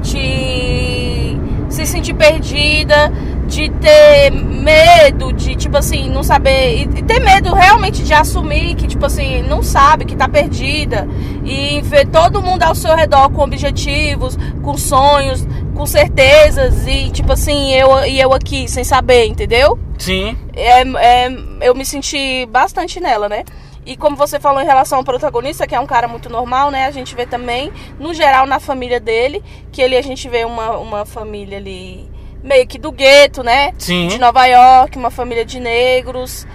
De 0.02 1.37
se 1.69 1.87
sentir 1.87 2.14
perdida, 2.14 3.12
de 3.47 3.69
ter 3.69 4.30
medo, 4.30 5.33
de, 5.33 5.57
tipo 5.57 5.76
assim, 5.76 6.09
não 6.09 6.23
saber. 6.23 6.83
E 6.83 7.02
ter 7.02 7.21
medo 7.21 7.52
realmente 7.52 8.02
de 8.02 8.12
assumir 8.12 8.75
que, 8.76 8.87
tipo 8.87 9.04
assim, 9.04 9.42
não 9.42 9.62
sabe, 9.62 10.04
que 10.04 10.16
tá 10.16 10.28
perdida. 10.28 11.09
E 11.45 11.80
ver 11.83 12.07
todo 12.07 12.40
mundo 12.42 12.62
ao 12.62 12.75
seu 12.75 12.95
redor 12.95 13.30
com 13.30 13.42
objetivos, 13.42 14.38
com 14.62 14.76
sonhos, 14.76 15.47
com 15.75 15.85
certezas. 15.85 16.87
E, 16.87 17.11
tipo 17.11 17.33
assim, 17.33 17.73
eu, 17.73 18.04
e 18.04 18.21
eu 18.21 18.33
aqui 18.33 18.69
sem 18.69 18.85
saber, 18.85 19.26
entendeu? 19.26 19.78
Sim. 19.99 20.37
é, 20.54 20.80
é, 20.80 21.37
eu 21.61 21.75
me 21.75 21.85
senti 21.85 22.47
bastante 22.47 23.00
nela, 23.00 23.28
né? 23.28 23.45
E 23.87 23.97
como 23.97 24.15
você 24.17 24.39
falou 24.39 24.61
em 24.63 24.67
relação 24.67 24.99
ao 24.99 25.05
protagonista, 25.05 25.67
que 25.67 25.75
é 25.75 25.81
um 25.81 25.87
cara 25.87 26.07
muito 26.07 26.29
normal, 26.29 26.71
né? 26.71 26.85
A 26.85 26.91
gente 26.91 27.15
vê 27.15 27.25
também, 27.27 27.73
no 27.99 28.13
geral, 28.13 28.47
na 28.47 28.61
família 28.61 29.01
dele, 29.01 29.43
que 29.73 29.81
ele 29.81 29.97
a 29.97 30.03
gente 30.03 30.29
vê 30.29 30.45
uma, 30.45 30.77
uma 30.79 31.05
família 31.07 31.57
ali 31.59 32.09
meio 32.43 32.67
que 32.67 32.79
do 32.79 32.93
gueto, 32.93 33.43
né? 33.43 33.73
Sim. 33.79 34.09
De 34.09 34.19
Nova 34.19 34.45
York, 34.47 34.97
uma 34.99 35.11
família 35.11 35.45
de 35.45 35.59
negros. 35.59 36.47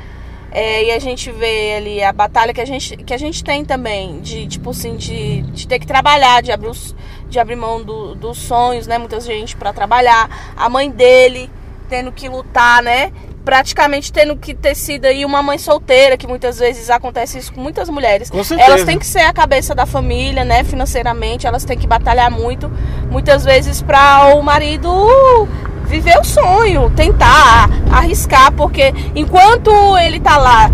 É, 0.52 0.86
e 0.86 0.92
a 0.92 1.00
gente 1.00 1.30
vê 1.32 1.74
ali 1.76 2.02
a 2.02 2.14
batalha 2.14 2.54
que 2.54 2.62
a 2.62 2.66
gente, 2.66 2.96
que 2.98 3.14
a 3.14 3.18
gente 3.18 3.44
tem 3.44 3.66
também, 3.66 4.22
de 4.22 4.48
tipo 4.48 4.70
assim, 4.70 4.96
de, 4.96 5.42
de 5.42 5.68
ter 5.68 5.80
que 5.80 5.86
trabalhar, 5.86 6.42
de 6.42 6.50
abrir, 6.52 6.70
os, 6.70 6.96
de 7.28 7.38
abrir 7.40 7.58
mão 7.58 7.84
do- 7.84 8.16
dos 8.16 8.38
sonhos, 8.38 8.88
né? 8.88 8.98
Muita 8.98 9.20
gente 9.20 9.54
para 9.56 9.74
trabalhar. 9.74 10.54
A 10.56 10.70
mãe 10.70 10.90
dele 10.90 11.50
tendo 11.90 12.12
que 12.12 12.30
lutar, 12.30 12.82
né? 12.82 13.12
Praticamente 13.46 14.12
tendo 14.12 14.36
que 14.36 14.54
ter 14.54 14.76
sido 14.76 15.06
aí 15.06 15.24
uma 15.24 15.42
mãe 15.44 15.58
solteira, 15.58 16.18
que 16.18 16.28
muitas 16.28 16.58
vezes 16.58 16.90
acontece 16.90 17.38
isso 17.38 17.54
com 17.54 17.62
muitas 17.62 17.88
mulheres. 17.90 18.30
Com 18.30 18.44
certeza. 18.44 18.70
Elas 18.70 18.84
têm 18.84 18.98
que 18.98 19.06
ser 19.06 19.20
a 19.20 19.32
cabeça 19.32 19.76
da 19.76 19.86
família, 19.86 20.44
né? 20.44 20.64
Financeiramente, 20.64 21.46
elas 21.46 21.64
têm 21.64 21.78
que 21.78 21.86
batalhar 21.86 22.32
muito, 22.32 22.72
muitas 23.10 23.46
vezes 23.46 23.84
para 23.84 24.34
o 24.36 24.42
marido 24.42 25.48
viver 25.86 26.18
o 26.20 26.24
sonho, 26.24 26.92
tentar 26.96 27.70
arriscar, 27.92 28.52
porque 28.52 28.94
enquanto 29.16 29.72
ele 30.00 30.20
tá 30.20 30.38
lá 30.38 30.72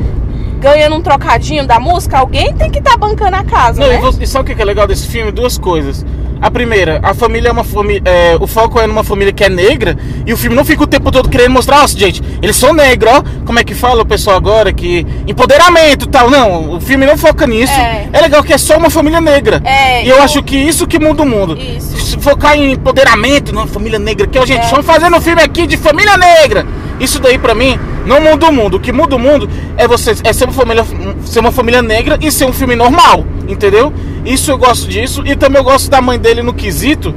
ganhando 0.59 0.95
um 0.95 1.01
trocadinho 1.01 1.65
da 1.65 1.79
música, 1.79 2.19
alguém 2.19 2.55
tem 2.55 2.69
que 2.69 2.79
estar 2.79 2.95
bancando 2.95 3.35
a 3.35 3.43
casa, 3.43 3.81
Não, 3.81 3.87
né? 3.87 3.99
e, 4.21 4.27
sabe 4.27 4.51
o 4.51 4.55
que 4.55 4.61
é 4.61 4.65
legal 4.65 4.87
desse 4.87 5.07
filme? 5.07 5.31
Duas 5.31 5.57
coisas. 5.57 6.05
A 6.41 6.49
primeira, 6.49 6.99
a 7.03 7.13
família 7.13 7.49
é 7.49 7.51
uma 7.51 7.63
família. 7.63 8.01
É, 8.03 8.35
o 8.39 8.47
foco 8.47 8.79
é 8.79 8.87
numa 8.87 9.03
família 9.03 9.31
que 9.31 9.43
é 9.43 9.49
negra 9.49 9.95
e 10.25 10.33
o 10.33 10.37
filme 10.37 10.55
não 10.55 10.65
fica 10.65 10.83
o 10.83 10.87
tempo 10.87 11.11
todo 11.11 11.29
querendo 11.29 11.51
mostrar, 11.51 11.83
ó, 11.83 11.87
gente, 11.87 12.21
eles 12.41 12.55
são 12.55 12.73
negros, 12.73 13.13
ó. 13.13 13.23
Como 13.45 13.59
é 13.59 13.63
que 13.63 13.75
fala 13.75 14.01
o 14.01 14.05
pessoal 14.05 14.37
agora? 14.37 14.73
Que 14.73 15.05
empoderamento 15.27 16.05
e 16.05 16.09
tal. 16.09 16.29
Não, 16.31 16.73
o 16.77 16.81
filme 16.81 17.05
não 17.05 17.15
foca 17.15 17.45
nisso. 17.45 17.73
É. 17.73 18.07
É, 18.11 18.21
legal 18.21 18.43
que 18.43 18.53
é 18.53 18.57
só 18.57 18.77
uma 18.77 18.89
família 18.89 19.21
negra. 19.21 19.61
É, 19.63 20.03
e 20.03 20.09
eu 20.09 20.17
eu- 20.17 20.23
acho 20.23 20.41
que 20.41 20.55
isso 20.57 20.87
que 20.87 20.97
muda 20.99 21.21
o 21.21 21.25
mundo. 21.27 21.55
Isso. 21.57 22.19
Focar 22.19 22.55
em 22.57 22.71
empoderamento, 22.73 23.53
não, 23.53 23.67
família 23.67 23.99
negra, 23.99 24.25
que 24.27 24.37
ó, 24.39 24.45
gente, 24.45 24.61
É. 24.61 24.63
estamos 24.65 24.85
fazendo 24.85 25.15
um 25.17 25.21
filme 25.21 25.41
aqui 25.43 25.67
de 25.67 25.77
família 25.77 26.17
negra. 26.17 26.65
Isso 27.01 27.19
daí 27.19 27.37
pra 27.37 27.55
mim 27.55 27.79
não 28.05 28.21
muda 28.21 28.47
o 28.47 28.53
mundo. 28.53 28.77
O 28.77 28.79
que 28.79 28.91
muda 28.91 29.15
o 29.15 29.19
mundo 29.19 29.49
é 29.75 29.87
você 29.87 30.15
é 30.23 30.31
ser 30.31 30.45
uma 30.45 30.53
família, 30.53 30.85
ser 31.25 31.39
uma 31.39 31.51
família 31.51 31.81
negra 31.81 32.17
e 32.21 32.31
ser 32.31 32.45
um 32.45 32.53
filme 32.53 32.75
normal, 32.75 33.25
entendeu? 33.47 33.91
Isso 34.23 34.51
eu 34.51 34.57
gosto 34.57 34.87
disso 34.87 35.23
e 35.25 35.35
também 35.35 35.57
eu 35.57 35.63
gosto 35.63 35.89
da 35.89 35.99
mãe 35.99 36.19
dele 36.19 36.43
no 36.43 36.53
quesito 36.53 37.13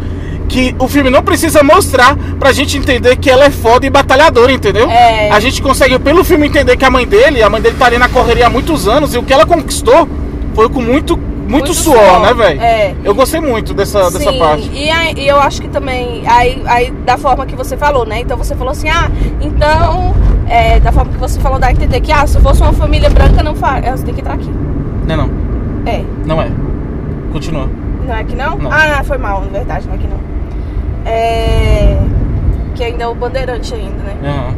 que 0.49 0.75
o 0.79 0.88
filme 0.88 1.11
não 1.11 1.23
precisa 1.23 1.62
mostrar 1.62 2.17
pra 2.38 2.53
gente 2.53 2.76
entender 2.79 3.17
que 3.17 3.29
ela 3.29 3.45
é 3.45 3.50
foda 3.50 3.87
e 3.87 3.91
batalhadora, 3.91 4.53
entendeu? 4.53 4.88
É. 4.91 5.31
A 5.31 5.38
gente 5.38 5.61
consegue 5.61 5.99
pelo 5.99 6.25
filme 6.25 6.47
entender 6.47 6.76
que 6.76 6.85
a 6.85 6.91
mãe 6.91 7.07
dele, 7.07 7.43
a 7.43 7.50
mãe 7.50 7.61
dele 7.61 7.76
tá 7.79 7.87
ali 7.87 7.99
na 7.99 8.09
correria 8.09 8.47
há 8.47 8.50
muitos 8.50 8.88
anos 8.88 9.14
e 9.14 9.19
o 9.19 9.23
que 9.23 9.33
ela 9.33 9.45
conquistou 9.45 10.09
foi 10.55 10.69
com 10.69 10.81
muito 10.81 11.19
muito, 11.45 11.67
Muito 11.67 11.75
suor, 11.75 11.97
suor, 11.99 12.21
né, 12.21 12.35
velho? 12.35 12.61
é. 12.61 12.95
Eu 13.05 13.15
gostei 13.15 13.41
muito 13.41 13.73
dessa, 13.75 14.05
dessa 14.11 14.31
Sim, 14.33 14.39
parte. 14.39 14.71
E, 14.73 14.91
aí, 14.91 15.15
e 15.17 15.29
eu 15.29 15.39
acho 15.39 15.61
que 15.63 15.69
também, 15.69 16.23
aí, 16.27 16.63
aí 16.67 16.91
da 16.91 17.17
forma 17.19 17.45
que 17.47 17.55
você 17.55 17.77
falou, 17.77 18.05
né? 18.07 18.21
Então 18.21 18.37
você 18.37 18.55
falou 18.55 18.73
assim, 18.73 18.89
ah, 18.89 19.11
então, 19.41 20.15
é, 20.49 20.81
da 20.81 20.91
forma 20.91 21.13
que 21.13 21.19
você 21.19 21.39
falou, 21.41 21.59
dá 21.59 21.67
a 21.69 21.73
entender 21.73 22.01
que, 22.01 22.11
ah, 22.13 22.27
se 22.27 22.41
fosse 22.41 22.63
uma 22.63 22.73
família 22.73 23.11
branca, 23.11 23.43
não 23.43 23.55
faz. 23.55 23.85
Você 24.01 24.05
tem 24.07 24.15
que 24.15 24.21
entrar 24.21 24.35
aqui. 24.35 24.51
Não, 25.07 25.17
não, 25.17 25.31
É. 25.87 26.03
não 26.25 26.41
é. 26.43 26.49
Continua. 27.33 27.69
Não 28.07 28.15
é 28.15 28.21
aqui 28.21 28.35
não? 28.37 28.57
Não. 28.57 28.71
Ah, 28.73 29.03
foi 29.05 29.19
mal, 29.19 29.41
na 29.43 29.49
verdade, 29.49 29.87
não 29.87 29.95
é 29.95 29.97
aqui 29.97 30.07
não. 30.07 30.19
É. 31.07 31.99
Que 32.75 32.85
ainda 32.85 33.05
é 33.05 33.07
o 33.07 33.15
bandeirante 33.15 33.73
ainda, 33.75 34.03
né? 34.03 34.17
Aham. 34.25 34.55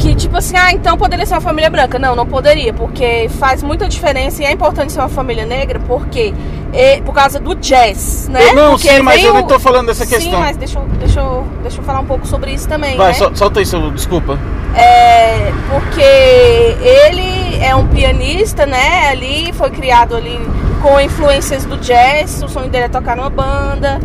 Que 0.00 0.14
tipo 0.14 0.36
assim, 0.38 0.56
ah, 0.56 0.72
então 0.72 0.96
poderia 0.96 1.26
ser 1.26 1.34
uma 1.34 1.40
família 1.42 1.68
branca. 1.68 1.98
Não, 1.98 2.16
não 2.16 2.26
poderia, 2.26 2.72
porque 2.72 3.28
faz 3.38 3.62
muita 3.62 3.86
diferença 3.86 4.42
e 4.42 4.46
é 4.46 4.50
importante 4.50 4.92
ser 4.92 4.98
uma 5.00 5.10
família 5.10 5.44
negra, 5.44 5.78
porque 5.86 6.32
é, 6.72 7.00
por 7.02 7.12
causa 7.14 7.38
do 7.38 7.54
jazz, 7.54 8.26
né? 8.28 8.40
Eu 8.48 8.54
não, 8.54 8.70
porque 8.72 8.88
sim, 8.88 9.02
mas 9.02 9.22
eu 9.22 9.32
o- 9.32 9.34
nem 9.34 9.46
tô 9.46 9.60
falando 9.60 9.88
dessa 9.88 10.06
Sim, 10.06 10.14
questão. 10.14 10.40
mas 10.40 10.56
deixa 10.56 10.78
eu, 10.78 10.84
deixa, 10.98 11.20
eu, 11.20 11.46
deixa 11.62 11.80
eu 11.80 11.84
falar 11.84 12.00
um 12.00 12.06
pouco 12.06 12.26
sobre 12.26 12.50
isso 12.52 12.66
também, 12.66 12.96
Vai, 12.96 13.08
né? 13.08 13.14
sol- 13.14 13.32
solta 13.36 13.60
isso, 13.60 13.78
desculpa. 13.90 14.38
É, 14.74 15.52
porque 15.68 16.00
ele 16.00 17.62
é 17.62 17.74
um 17.74 17.86
pianista, 17.88 18.64
né? 18.64 19.08
Ali 19.10 19.52
foi 19.52 19.68
criado 19.70 20.16
ali 20.16 20.40
com 20.80 20.98
influências 21.00 21.64
do 21.66 21.76
jazz. 21.76 22.42
O 22.42 22.48
sonho 22.48 22.68
dele 22.70 22.84
é 22.84 22.88
tocar 22.88 23.16
numa 23.16 23.28
banda 23.30 24.00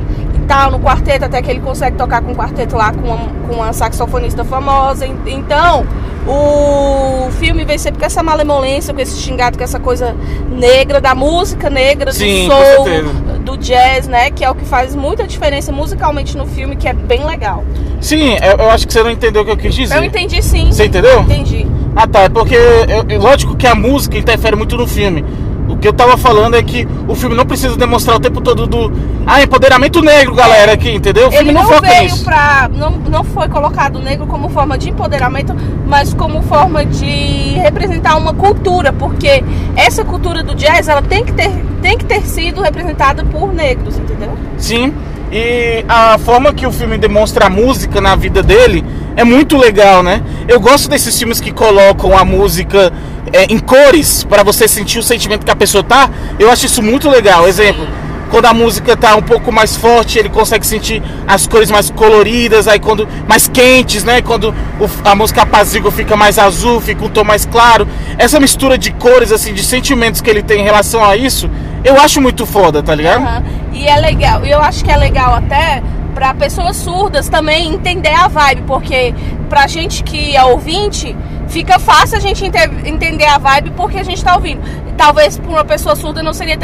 tal, 0.48 0.72
no 0.72 0.80
quarteto, 0.80 1.26
até 1.26 1.42
que 1.42 1.50
ele 1.52 1.60
consegue 1.60 1.98
tocar 1.98 2.22
com 2.22 2.32
um 2.32 2.36
quarteto 2.36 2.76
lá 2.76 2.92
com 2.94 3.02
uma, 3.08 3.18
com 3.48 3.54
uma 3.56 3.74
saxofonista 3.74 4.44
famosa. 4.44 5.06
En- 5.06 5.16
Então, 5.26 5.86
o 6.28 7.30
filme 7.40 7.64
vem 7.64 7.78
sempre 7.78 8.00
com 8.00 8.06
essa 8.06 8.22
malemolência, 8.24 8.94
com 8.94 9.00
esse 9.02 9.18
xingado, 9.18 9.58
com 9.58 9.64
essa 9.64 9.80
coisa 9.80 10.16
negra 10.50 11.00
da 11.00 11.14
música 11.16 11.70
negra, 11.70 12.12
Sim, 12.12 12.48
do 12.48 12.54
soul, 12.54 13.40
do 13.42 13.58
jazz, 13.58 14.08
né? 14.08 14.32
Que 14.32 14.44
é 14.44 14.50
o 14.50 14.56
que 14.56 14.66
faz 14.66 14.96
muita 14.96 15.26
diferença 15.28 15.72
musicalmente 15.72 16.36
no 16.38 16.46
filme, 16.46 16.76
que 16.76 16.88
é 16.88 16.94
bem 16.94 17.24
legal. 17.26 17.64
Sim, 18.02 18.36
eu, 18.60 18.70
acho 18.70 18.86
que 18.88 18.94
você 18.94 19.04
não 19.04 19.12
entendeu 19.12 19.42
o 19.42 19.46
que 19.46 19.52
eu 19.52 19.58
quis 19.58 19.74
dizer. 19.76 19.96
Eu 19.98 20.04
entendi 20.04 20.42
sim. 20.42 20.68
Você 20.72 20.86
entendeu? 20.86 21.22
Entendi. 21.22 21.66
Ah 21.96 22.08
tá, 22.08 22.24
é 22.24 22.30
porque 22.30 22.56
eu- 22.56 23.22
lógico 23.22 23.56
que 23.56 23.66
a 23.66 23.74
música 23.76 24.18
interfere 24.18 24.56
muito 24.56 24.76
no 24.78 24.86
filme. 24.88 25.24
O 25.68 25.78
que 25.78 25.88
eu 25.88 25.94
tava 25.94 26.16
falando 26.18 26.56
é 26.56 26.62
que 26.62 26.88
o 27.08 27.16
filme 27.16 27.36
não 27.36 27.46
precisa 27.46 27.76
demonstrar 27.76 28.16
o 28.18 28.20
tempo 28.20 28.40
todo 28.40 28.68
do 28.68 28.92
ah, 29.26 29.42
empoderamento 29.42 30.02
negro, 30.02 30.36
galera, 30.36 30.74
aqui, 30.74 30.92
entendeu? 30.92 31.28
O 31.28 31.32
filme 31.32 31.50
Ele 31.50 31.54
não, 31.54 31.64
não, 31.64 31.70
foca 31.70 31.88
veio 31.88 32.04
nisso. 32.04 32.24
pra. 32.24 32.70
Não, 32.74 32.92
não 32.92 33.24
foi 33.24 33.48
colocado 33.48 33.96
o 33.98 34.02
negro 34.02 34.28
como 34.28 34.50
forma 34.50 34.78
de 34.78 34.90
empoderamento, 34.90 35.56
mas 35.88 36.14
como 36.14 36.44
forma 36.44 36.86
de 36.86 37.56
representar 37.56 38.16
uma 38.16 38.34
cultura, 38.34 38.94
porque 38.94 39.44
essa 39.76 40.04
cultura 40.06 40.44
do 40.44 40.54
jazz 40.54 40.88
ela 40.88 41.02
tem 41.02 41.26
que 41.26 41.34
ter, 41.34 41.52
tem 41.82 41.98
que 41.98 42.06
ter 42.06 42.22
sido 42.22 42.62
representada 42.62 43.24
por 43.26 43.52
negros, 43.54 43.98
entendeu? 43.98 44.38
Sim. 44.58 44.94
E 45.32 45.84
a 45.90 46.18
forma 46.20 46.54
que 46.54 46.68
o 46.68 46.72
filme 46.72 46.98
demonstra 46.98 47.48
a 47.48 47.50
música 47.50 48.00
na 48.00 48.16
vida 48.16 48.44
dele 48.44 48.86
é 49.16 49.24
muito 49.24 49.58
legal, 49.58 50.04
né? 50.04 50.22
Eu 50.48 50.60
gosto 50.60 50.90
desses 50.90 51.18
filmes 51.18 51.42
que 51.42 51.52
colocam 51.52 52.18
a 52.18 52.24
música 52.24 52.94
é, 53.36 53.46
em 53.54 53.60
cores 53.60 54.24
para 54.24 54.44
você 54.44 54.68
sentir 54.68 55.00
o 55.00 55.04
sentimento 55.04 55.46
que 55.46 55.52
a 55.52 55.56
pessoa 55.56 55.84
tá. 55.84 56.10
Eu 56.40 56.50
acho 56.52 56.66
isso 56.66 56.82
muito 56.82 57.10
legal. 57.10 57.48
Exemplo, 57.48 57.86
quando 58.32 58.46
a 58.46 58.54
música 58.54 58.96
tá 58.98 59.16
um 59.16 59.22
pouco 59.22 59.52
mais 59.52 59.76
forte, 59.76 60.18
ele 60.18 60.30
consegue 60.30 60.66
sentir 60.66 61.02
as 61.28 61.46
cores 61.48 61.70
mais 61.70 61.90
coloridas, 61.92 62.68
aí 62.68 62.80
quando 62.80 63.08
mais 63.28 63.48
quentes, 63.48 64.04
né? 64.04 64.22
Quando 64.22 64.54
o- 64.80 64.90
a 65.10 65.14
música 65.16 65.42
apazigua 65.44 65.92
fica 65.92 66.16
mais 66.16 66.40
azul, 66.40 66.80
fica 66.82 67.04
um 67.06 67.10
tom 67.10 67.24
mais 67.24 67.46
claro. 67.46 67.88
Essa 68.18 68.40
mistura 68.40 68.78
de 68.78 68.92
cores 68.92 69.32
assim, 69.32 69.54
de 69.54 69.64
sentimentos 69.64 70.22
que 70.22 70.30
ele 70.30 70.42
tem 70.42 70.62
em 70.62 70.64
relação 70.64 71.04
a 71.04 71.16
isso, 71.16 71.50
eu 71.84 72.00
acho 72.00 72.20
muito 72.22 72.46
foda, 72.46 72.82
tá 72.82 72.96
ligado? 72.96 73.22
Aham. 73.22 73.44
E 73.74 73.86
é 73.88 73.96
legal, 73.98 74.44
eu 74.46 74.62
acho 74.62 74.84
que 74.86 74.90
é 74.92 74.96
legal 74.98 75.34
até 75.36 75.84
para 76.14 76.34
pessoas 76.34 76.78
surdas 76.78 77.28
também 77.28 77.74
entender 77.74 78.14
a 78.14 78.28
vibe, 78.30 78.64
porque 78.66 79.14
pra 79.50 79.68
gente 79.68 80.02
que 80.02 80.34
é 80.36 80.44
ouvinte, 80.46 81.14
fica 81.48 81.80
fácil 81.80 82.18
a 82.18 82.20
gente 82.20 82.46
ente- 82.46 82.58
entender 82.86 83.26
a 83.26 83.38
vibe 83.38 83.72
porque 83.72 83.98
a 83.98 84.04
gente 84.04 84.24
tá 84.24 84.36
ouvindo. 84.36 84.62
Talvez 84.98 85.38
pra 85.38 85.50
uma 85.50 85.66
pessoa 85.66 85.96
surda 85.96 86.24
não 86.24 86.34
seria, 86.34 86.58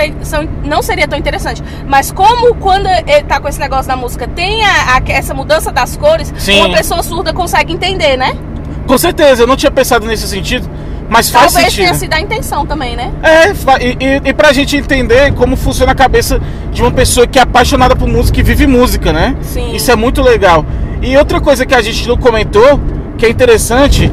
não 0.63 0.81
seria 0.81 1.07
tão 1.07 1.17
interessante. 1.19 1.61
Mas 1.88 2.11
como 2.11 2.55
quando 2.55 2.88
ele 2.88 3.23
tá 3.23 3.39
com 3.39 3.47
esse 3.47 3.59
negócio 3.59 3.88
da 3.88 3.95
música 3.97 4.27
tem 4.27 4.63
a- 4.63 4.95
a- 4.97 5.01
essa 5.11 5.33
mudança 5.33 5.71
das 5.71 5.97
cores, 5.97 6.33
Sim. 6.38 6.59
uma 6.65 6.75
pessoa 6.75 7.03
surda 7.03 7.33
consegue 7.33 7.73
entender, 7.73 8.15
né? 8.17 8.35
Com 8.88 8.97
certeza, 8.97 9.43
eu 9.43 9.47
não 9.47 9.55
tinha 9.55 9.71
pensado 9.71 10.05
nesse 10.07 10.27
sentido, 10.27 10.67
mas 11.09 11.29
faz 11.29 11.51
Talvez 11.53 11.73
sentido. 11.73 11.85
tenha 11.88 11.93
sido 12.00 12.13
a 12.13 12.19
intenção 12.21 12.65
também, 12.65 12.95
né? 12.95 13.11
É, 13.21 13.50
e, 13.85 13.97
e, 14.00 14.29
e 14.29 14.33
pra 14.33 14.51
gente 14.53 14.75
entender 14.77 15.33
como 15.33 15.55
funciona 15.57 15.91
a 15.91 15.95
cabeça 15.95 16.41
de 16.71 16.81
uma 16.81 16.91
pessoa 16.91 17.27
que 17.27 17.38
é 17.38 17.41
apaixonada 17.41 17.95
por 17.97 18.07
música 18.07 18.39
e 18.39 18.43
vive 18.43 18.65
música, 18.65 19.11
né? 19.13 19.35
Sim. 19.41 19.75
Isso 19.75 19.91
é 19.91 19.95
muito 19.95 20.21
legal. 20.21 20.65
E 21.01 21.15
outra 21.17 21.39
coisa 21.41 21.65
que 21.65 21.75
a 21.75 21.81
gente 21.81 22.07
não 22.07 22.15
comentou, 22.17 22.79
que 23.17 23.25
é 23.25 23.29
interessante, 23.29 24.09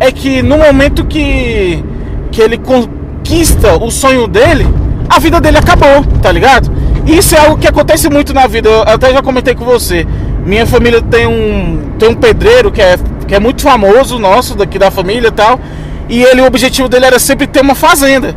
é 0.00 0.10
que 0.10 0.42
no 0.42 0.56
momento 0.56 1.04
que, 1.04 1.84
que 2.32 2.40
ele 2.40 2.56
conquista 2.56 3.76
o 3.76 3.90
sonho 3.90 4.26
dele, 4.26 4.66
a 5.08 5.18
vida 5.18 5.38
dele 5.40 5.58
acabou, 5.58 6.02
tá 6.22 6.32
ligado? 6.32 6.70
Isso 7.06 7.34
é 7.34 7.38
algo 7.38 7.58
que 7.58 7.68
acontece 7.68 8.08
muito 8.08 8.32
na 8.32 8.46
vida. 8.46 8.68
Eu 8.68 8.82
até 8.82 9.12
já 9.12 9.22
comentei 9.22 9.54
com 9.54 9.64
você. 9.64 10.06
Minha 10.44 10.66
família 10.66 11.02
tem 11.02 11.26
um, 11.26 11.92
tem 11.98 12.08
um 12.08 12.14
pedreiro 12.14 12.72
que 12.72 12.80
é, 12.80 12.96
que 13.28 13.34
é 13.34 13.38
muito 13.38 13.60
famoso, 13.62 14.18
nosso, 14.18 14.56
daqui 14.56 14.78
da 14.78 14.90
família 14.90 15.28
e 15.28 15.32
tal. 15.32 15.60
E 16.08 16.22
ele, 16.22 16.40
o 16.40 16.46
objetivo 16.46 16.88
dele 16.88 17.04
era 17.04 17.18
sempre 17.18 17.46
ter 17.46 17.60
uma 17.60 17.74
fazenda. 17.74 18.34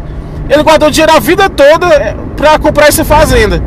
Ele 0.50 0.62
guardou 0.64 0.92
dinheiro 0.92 1.14
a 1.14 1.20
vida 1.20 1.50
toda 1.50 1.88
eh, 1.88 2.16
pra 2.36 2.60
comprar 2.60 2.88
essa 2.88 3.06
fazenda. 3.06 3.64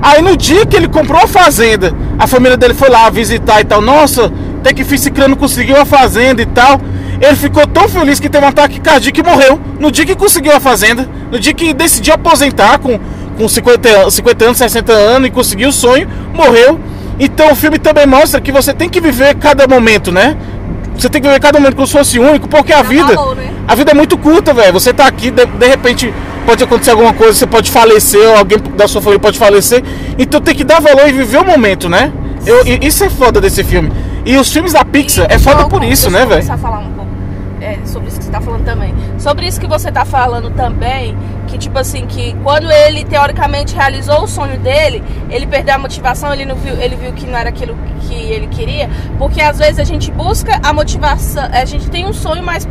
Aí 0.00 0.22
no 0.22 0.36
dia 0.36 0.64
que 0.64 0.76
ele 0.76 0.88
comprou 0.88 1.22
a 1.22 1.26
fazenda, 1.26 1.94
a 2.18 2.26
família 2.26 2.56
dele 2.56 2.74
foi 2.74 2.88
lá 2.88 3.08
visitar 3.10 3.60
e 3.60 3.64
tal. 3.64 3.80
Nossa, 3.80 4.32
até 4.58 4.72
que 4.72 4.82
fiz 4.82 5.02
ciclano 5.02 5.36
conseguiu 5.36 5.76
a 5.76 5.84
fazenda 5.84 6.40
e 6.40 6.46
tal. 6.46 6.80
Ele 7.20 7.36
ficou 7.36 7.66
tão 7.66 7.88
feliz 7.88 8.18
que 8.20 8.28
teve 8.28 8.44
um 8.44 8.48
ataque 8.48 8.80
cardíaco 8.80 9.20
e 9.20 9.22
morreu. 9.22 9.60
No 9.78 9.90
dia 9.90 10.04
que 10.04 10.14
conseguiu 10.14 10.54
a 10.54 10.60
fazenda, 10.60 11.08
no 11.30 11.38
dia 11.38 11.52
que 11.54 11.72
decidiu 11.72 12.14
aposentar 12.14 12.78
com, 12.78 12.98
com 13.38 13.48
50, 13.48 14.10
50 14.10 14.44
anos, 14.44 14.58
60 14.58 14.92
anos 14.92 15.28
e 15.28 15.30
conseguiu 15.30 15.68
o 15.68 15.72
sonho, 15.72 16.08
morreu. 16.32 16.78
Então 17.18 17.50
o 17.52 17.54
filme 17.54 17.78
também 17.78 18.06
mostra 18.06 18.40
que 18.40 18.50
você 18.50 18.72
tem 18.74 18.88
que 18.88 19.00
viver 19.00 19.34
cada 19.36 19.66
momento, 19.68 20.10
né? 20.10 20.36
Você 20.98 21.08
tem 21.08 21.20
que 21.20 21.26
viver 21.28 21.40
cada 21.40 21.58
momento 21.58 21.74
como 21.76 21.86
se 21.86 21.92
fosse 21.92 22.18
único, 22.18 22.48
porque 22.48 22.72
a 22.72 22.82
Dá 22.82 22.88
vida. 22.88 23.14
né? 23.36 23.50
A 23.66 23.74
vida 23.74 23.90
é 23.92 23.94
muito 23.94 24.16
curta, 24.18 24.52
velho. 24.52 24.72
Você 24.72 24.92
tá 24.92 25.06
aqui, 25.06 25.30
de, 25.30 25.44
de 25.46 25.66
repente 25.66 26.12
pode 26.46 26.62
acontecer 26.62 26.90
alguma 26.90 27.12
coisa, 27.12 27.32
você 27.34 27.46
pode 27.46 27.70
falecer, 27.70 28.20
ou 28.28 28.36
alguém 28.36 28.58
da 28.76 28.86
sua 28.86 29.00
família 29.00 29.18
pode 29.20 29.38
falecer. 29.38 29.82
Então 30.18 30.40
tem 30.40 30.54
que 30.54 30.62
dar 30.64 30.80
valor 30.80 31.08
e 31.08 31.12
viver 31.12 31.38
o 31.38 31.44
momento, 31.44 31.88
né? 31.88 32.12
Eu, 32.46 32.62
isso 32.82 33.02
é 33.04 33.08
foda 33.10 33.40
desse 33.40 33.64
filme. 33.64 33.90
E 34.26 34.36
os 34.36 34.52
filmes 34.52 34.72
da 34.72 34.84
Pixar 34.84 35.26
E 35.30 35.34
é 35.34 35.38
foda 35.38 35.62
eu- 35.62 35.68
por 35.68 35.82
isso, 35.84 36.10
né, 36.10 36.20
velho? 36.20 36.30
começar 36.30 36.54
a 36.54 36.58
falar 36.58 36.78
um 36.78 36.90
pouco 36.92 37.10
sobre 37.84 38.08
isso 38.08 38.18
que 38.18 38.24
você 38.24 38.30
tá 38.30 38.40
falando 38.40 38.64
também. 38.64 38.94
Sobre 39.18 39.46
isso 39.46 39.60
que 39.60 39.66
você 39.66 39.92
tá 39.92 40.04
falando 40.04 40.50
também, 40.50 41.16
que 41.46 41.58
tipo 41.58 41.78
assim, 41.78 42.06
que 42.06 42.34
quando 42.42 42.70
ele 42.70 43.04
teoricamente 43.04 43.74
realizou 43.74 44.24
o 44.24 44.26
sonho 44.26 44.58
dele, 44.58 45.02
ele 45.30 45.46
perdeu 45.46 45.74
a 45.74 45.78
motivação, 45.78 46.32
ele 46.32 46.44
não 46.44 46.56
viu, 46.56 46.74
ele 46.80 46.96
viu 46.96 47.12
que 47.12 47.26
não 47.26 47.38
era 47.38 47.48
aquilo 47.48 47.76
que 48.02 48.14
ele 48.14 48.46
queria, 48.48 48.88
porque 49.18 49.40
às 49.40 49.58
vezes 49.58 49.78
a 49.78 49.84
gente 49.84 50.10
busca 50.10 50.60
a 50.62 50.72
motivação, 50.72 51.48
a 51.50 51.64
gente 51.64 51.90
tem 51.90 52.06
um 52.06 52.12
sonho, 52.12 52.42
mas 52.42 52.66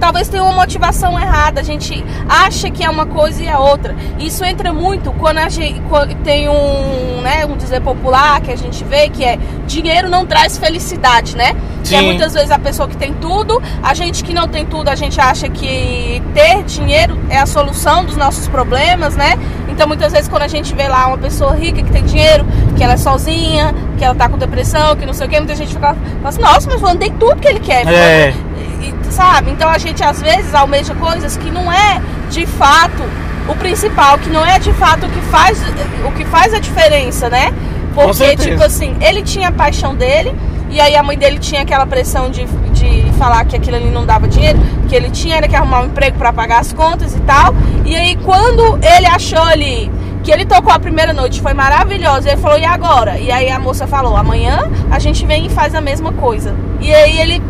talvez 0.00 0.28
tenha 0.28 0.42
uma 0.42 0.52
motivação 0.52 1.20
errada, 1.20 1.60
a 1.60 1.64
gente 1.64 2.02
acha 2.28 2.70
que 2.70 2.82
é 2.82 2.88
uma 2.88 3.06
coisa 3.06 3.42
e 3.42 3.46
é 3.46 3.56
outra. 3.56 3.94
Isso 4.18 4.42
entra 4.44 4.72
muito 4.72 5.12
quando 5.12 5.38
a 5.38 5.48
gente 5.48 5.80
tem 6.24 6.48
um, 6.48 7.20
né, 7.20 7.44
um 7.44 7.56
dizer 7.56 7.82
popular 7.82 8.40
que 8.40 8.50
a 8.50 8.56
gente 8.56 8.82
vê 8.82 9.10
que 9.10 9.22
é 9.22 9.38
dinheiro 9.66 10.08
não 10.08 10.24
traz 10.24 10.56
felicidade, 10.56 11.36
né? 11.36 11.54
Que 11.84 11.94
é 11.94 12.02
muitas 12.02 12.34
vezes 12.34 12.50
a 12.50 12.58
pessoa 12.58 12.88
que 12.88 12.96
tem 12.96 13.12
tudo, 13.14 13.62
a 13.82 13.94
gente 13.94 14.24
que 14.24 14.32
não 14.32 14.48
tem 14.48 14.64
tudo, 14.64 14.88
a 14.88 14.94
gente 14.94 15.20
acha 15.20 15.48
que 15.48 16.22
ter 16.34 16.62
dinheiro 16.64 17.18
é 17.28 17.38
a 17.38 17.46
solução 17.46 18.04
dos 18.04 18.16
nossos 18.16 18.48
problemas, 18.48 19.16
né? 19.16 19.38
Então 19.68 19.86
muitas 19.86 20.12
vezes 20.12 20.28
quando 20.28 20.42
a 20.42 20.48
gente 20.48 20.74
vê 20.74 20.88
lá 20.88 21.08
uma 21.08 21.18
pessoa 21.18 21.54
rica 21.54 21.82
que 21.82 21.90
tem 21.90 22.04
dinheiro, 22.04 22.46
que 22.76 22.82
ela 22.82 22.94
é 22.94 22.96
sozinha, 22.96 23.74
que 23.98 24.04
ela 24.04 24.14
tá 24.14 24.28
com 24.28 24.38
depressão, 24.38 24.96
que 24.96 25.04
não 25.04 25.12
sei 25.12 25.26
o 25.26 25.30
que, 25.30 25.38
muita 25.38 25.54
gente 25.54 25.72
fica 25.72 25.94
fala 25.94 26.28
assim, 26.28 26.40
nossa, 26.40 26.68
mas 26.70 26.80
fulano 26.80 26.98
tem 26.98 27.12
tudo 27.12 27.36
que 27.36 27.48
ele 27.48 27.60
quer. 27.60 27.86
É. 27.86 28.34
E- 28.80 29.12
sabe? 29.12 29.50
Então 29.50 29.68
a 29.68 29.78
gente 29.78 30.02
às 30.02 30.20
vezes 30.20 30.54
almeja 30.54 30.94
coisas 30.94 31.36
que 31.36 31.50
não 31.50 31.70
é 31.72 32.00
de 32.30 32.46
fato 32.46 33.02
o 33.48 33.54
principal, 33.56 34.18
que 34.18 34.28
não 34.30 34.44
é 34.44 34.58
de 34.58 34.72
fato 34.74 35.06
o 35.06 35.08
que 35.08 35.20
faz, 35.22 35.60
o 36.06 36.12
que 36.12 36.24
faz 36.24 36.54
a 36.54 36.58
diferença, 36.60 37.28
né? 37.28 37.52
Porque, 37.94 38.12
tipo 38.50 38.62
assim, 38.62 38.96
ele 39.00 39.22
tinha 39.22 39.48
a 39.48 39.52
paixão 39.52 39.94
dele, 39.94 40.32
e 40.70 40.80
aí 40.80 40.94
a 40.94 41.02
mãe 41.02 41.18
dele 41.18 41.38
tinha 41.38 41.62
aquela 41.62 41.84
pressão 41.84 42.30
de, 42.30 42.44
de 42.72 43.10
falar 43.18 43.44
que 43.44 43.56
aquilo 43.56 43.76
ali 43.76 43.90
não 43.90 44.06
dava 44.06 44.28
dinheiro, 44.28 44.58
que 44.88 44.94
ele 44.94 45.10
tinha 45.10 45.36
era 45.36 45.48
que 45.48 45.56
arrumar 45.56 45.80
um 45.80 45.86
emprego 45.86 46.16
pra 46.16 46.32
pagar 46.32 46.60
as 46.60 46.72
contas 46.72 47.14
e 47.14 47.20
tal. 47.20 47.52
E 47.84 47.96
aí 47.96 48.16
quando 48.24 48.78
ele 48.80 49.06
achou 49.06 49.42
ali 49.42 49.90
que 50.22 50.30
ele 50.30 50.44
tocou 50.44 50.72
a 50.72 50.78
primeira 50.78 51.12
noite, 51.12 51.40
foi 51.40 51.54
maravilhoso, 51.54 52.28
ele 52.28 52.36
falou, 52.36 52.58
e 52.58 52.64
agora? 52.64 53.18
E 53.18 53.32
aí 53.32 53.50
a 53.50 53.58
moça 53.58 53.86
falou, 53.86 54.16
amanhã 54.16 54.70
a 54.90 54.98
gente 55.00 55.26
vem 55.26 55.46
e 55.46 55.50
faz 55.50 55.74
a 55.74 55.80
mesma 55.80 56.12
coisa. 56.12 56.54
E 56.80 56.94
aí 56.94 57.18
ele, 57.18 57.42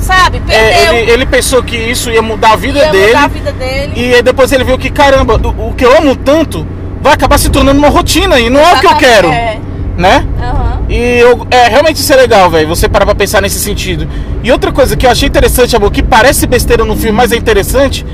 sabe, 0.00 0.40
perdeu. 0.40 0.56
É, 0.56 1.00
ele, 1.02 1.10
ele 1.10 1.26
pensou 1.26 1.62
que 1.62 1.76
isso 1.76 2.10
ia 2.10 2.22
mudar 2.22 2.52
a 2.52 2.56
vida 2.56 2.78
ia 2.78 2.90
dele. 2.90 3.06
mudar 3.08 3.24
a 3.24 3.28
vida 3.28 3.52
dele. 3.52 3.92
E 3.96 4.22
depois 4.22 4.52
ele 4.52 4.64
viu 4.64 4.78
que, 4.78 4.90
caramba, 4.90 5.36
o, 5.36 5.68
o 5.68 5.74
que 5.74 5.84
eu 5.84 5.96
amo 5.96 6.14
tanto 6.16 6.66
vai 7.00 7.12
acabar 7.14 7.38
se 7.38 7.48
tornando 7.50 7.78
uma 7.78 7.88
rotina 7.88 8.38
e 8.40 8.50
não 8.50 8.60
é 8.60 8.74
o 8.74 8.80
que 8.80 8.86
eu 8.86 8.96
quero, 8.96 9.28
É, 9.28 9.58
né? 9.96 10.26
aham. 10.42 10.78
E 10.88 10.96
eu, 11.18 11.46
é, 11.50 11.68
realmente 11.68 11.96
isso 11.96 12.12
é 12.12 12.16
legal, 12.16 12.48
velho, 12.50 12.66
você 12.66 12.88
parar 12.88 13.04
pra 13.04 13.14
pensar 13.14 13.42
nesse 13.42 13.58
sentido. 13.60 14.08
E 14.42 14.50
outra 14.50 14.72
coisa 14.72 14.96
que 14.96 15.06
eu 15.06 15.10
achei 15.10 15.28
interessante, 15.28 15.76
amor, 15.76 15.90
que 15.92 16.02
parece 16.02 16.46
besteira 16.46 16.82
no 16.84 16.96
filme, 16.96 17.12
mas 17.12 17.30
é 17.30 17.36
interessante, 17.36 18.06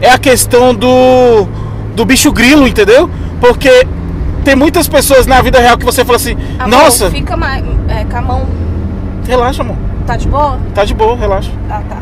é 0.00 0.08
a 0.10 0.16
questão 0.18 0.74
do, 0.74 1.46
do 1.94 2.04
bicho 2.06 2.32
grilo, 2.32 2.66
entendeu? 2.66 3.10
Porque 3.38 3.86
tem 4.44 4.56
muitas 4.56 4.88
pessoas 4.88 5.26
na 5.26 5.42
vida 5.42 5.60
real 5.60 5.76
que 5.76 5.84
você 5.84 6.04
fala 6.06 6.16
assim, 6.16 6.36
Amor, 6.58 6.68
nossa, 6.68 7.10
Fica 7.10 7.36
mais. 7.36 7.62
É, 7.88 8.04
com 8.04 8.16
a 8.16 8.22
mão. 8.22 8.46
relaxa, 9.28 9.60
amor, 9.62 9.76
Tá 10.06 10.16
de 10.16 10.28
boa? 10.28 10.58
tá 10.74 10.84
de 10.84 10.94
boa, 10.94 11.16
relaxa. 11.16 11.50
Ah, 11.70 11.80
tá. 11.88 11.96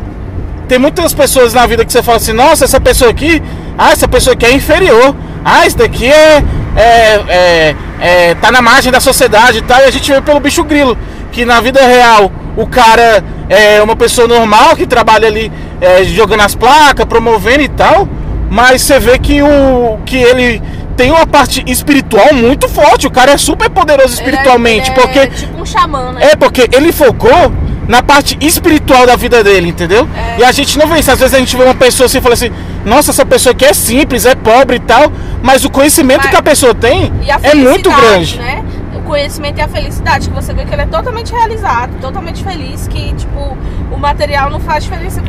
Tem 0.69 0.79
muitas 0.79 1.13
pessoas 1.13 1.53
na 1.53 1.67
vida 1.67 1.85
que 1.85 1.93
você 1.93 2.03
fala 2.03 2.17
assim, 2.17 2.33
nossa, 2.33 2.65
essa 2.65 2.81
pessoa 2.81 3.11
aqui, 3.11 3.43
ah, 3.77 3.91
essa 3.93 4.07
pessoa 4.07 4.35
aqui 4.35 4.47
é 4.47 4.53
inferior. 4.53 5.15
Ah, 5.45 5.67
isso 5.67 5.77
daqui 5.77 6.07
é, 6.07 6.45
é, 6.77 6.85
é, 7.29 7.77
é- 8.01 8.35
tá 8.37 8.51
na 8.53 8.63
margem 8.63 8.93
da 8.93 9.01
sociedade 9.01 9.59
e 9.59 9.63
tal. 9.63 9.81
E 9.81 9.85
a 9.85 9.91
gente 9.91 10.11
vê 10.13 10.21
pelo 10.21 10.39
bicho 10.41 10.63
grilo, 10.65 10.97
que 11.33 11.45
na 11.45 11.61
vida 11.61 11.81
real 11.85 12.31
o 12.57 12.67
cara 12.67 13.25
é 13.49 13.83
uma 13.83 13.97
pessoa 13.97 14.29
normal 14.29 14.77
que 14.77 14.87
trabalha 14.87 15.27
ali 15.27 15.51
é, 15.81 16.05
jogando 16.05 16.41
as 16.41 16.55
placas, 16.55 17.05
promovendo 17.05 17.63
e 17.63 17.69
tal. 17.69 18.09
Mas 18.49 18.83
você 18.83 18.99
vê 18.99 19.19
que 19.19 19.43
o 19.43 19.99
que 20.05 20.17
ele 20.17 20.63
tem 20.97 21.11
uma 21.11 21.27
parte 21.27 21.65
espiritual 21.67 22.35
muito 22.35 22.69
forte. 22.69 23.07
O 23.07 23.11
cara 23.11 23.33
é 23.33 23.39
super 23.39 23.71
poderoso 23.71 24.13
espiritualmente, 24.13 24.91
Ele 24.91 25.01
é, 25.01 25.03
porque 25.03 25.19
ele 25.19 25.27
é 25.27 25.31
tipo 25.31 25.63
um 25.63 25.65
xamã, 25.67 26.13
né? 26.13 26.29
é 26.33 26.37
porque 26.37 26.69
ele 26.73 26.93
focou 26.93 27.53
na 27.91 28.05
parte 28.05 28.39
espiritual 28.41 29.05
da 29.05 29.17
vida 29.17 29.43
dele, 29.43 29.69
entendeu? 29.69 30.09
É. 30.17 30.41
E 30.41 30.45
a 30.45 30.53
gente 30.53 30.79
não 30.79 30.87
vê 30.87 31.01
isso. 31.01 31.11
Às 31.11 31.19
vezes 31.19 31.35
a 31.35 31.41
gente 31.41 31.57
vê 31.57 31.65
uma 31.65 31.75
pessoa 31.75 32.07
assim 32.07 32.19
e 32.19 32.21
fala 32.21 32.35
assim: 32.35 32.53
Nossa, 32.85 33.11
essa 33.11 33.27
pessoa 33.27 33.51
aqui 33.51 33.65
é 33.65 33.73
simples, 33.73 34.25
é 34.25 34.35
pobre 34.37 34.77
e 34.77 34.81
tal. 34.81 35.11
Mas 35.43 35.65
o 35.65 35.71
conhecimento 35.71 36.21
Mas- 36.23 36.31
que 36.31 36.37
a 36.37 36.43
pessoa 36.43 36.73
tem 36.73 37.13
a 37.29 37.49
é 37.49 37.55
muito 37.55 37.91
grande. 37.91 38.39
Né? 38.39 38.63
O 38.95 39.01
conhecimento 39.03 39.59
e 39.59 39.61
a 39.61 39.67
felicidade, 39.67 40.29
que 40.29 40.35
você 40.35 40.55
vê 40.55 40.65
que 40.65 40.73
ele 40.73 40.83
é 40.83 40.87
totalmente 40.87 41.33
realizado, 41.33 41.91
totalmente 42.01 42.45
feliz, 42.45 42.87
que, 42.87 43.13
tipo, 43.15 43.59
o 43.91 43.97
material 43.99 44.51
não 44.51 44.61
faz 44.61 44.85
diferença. 44.85 45.21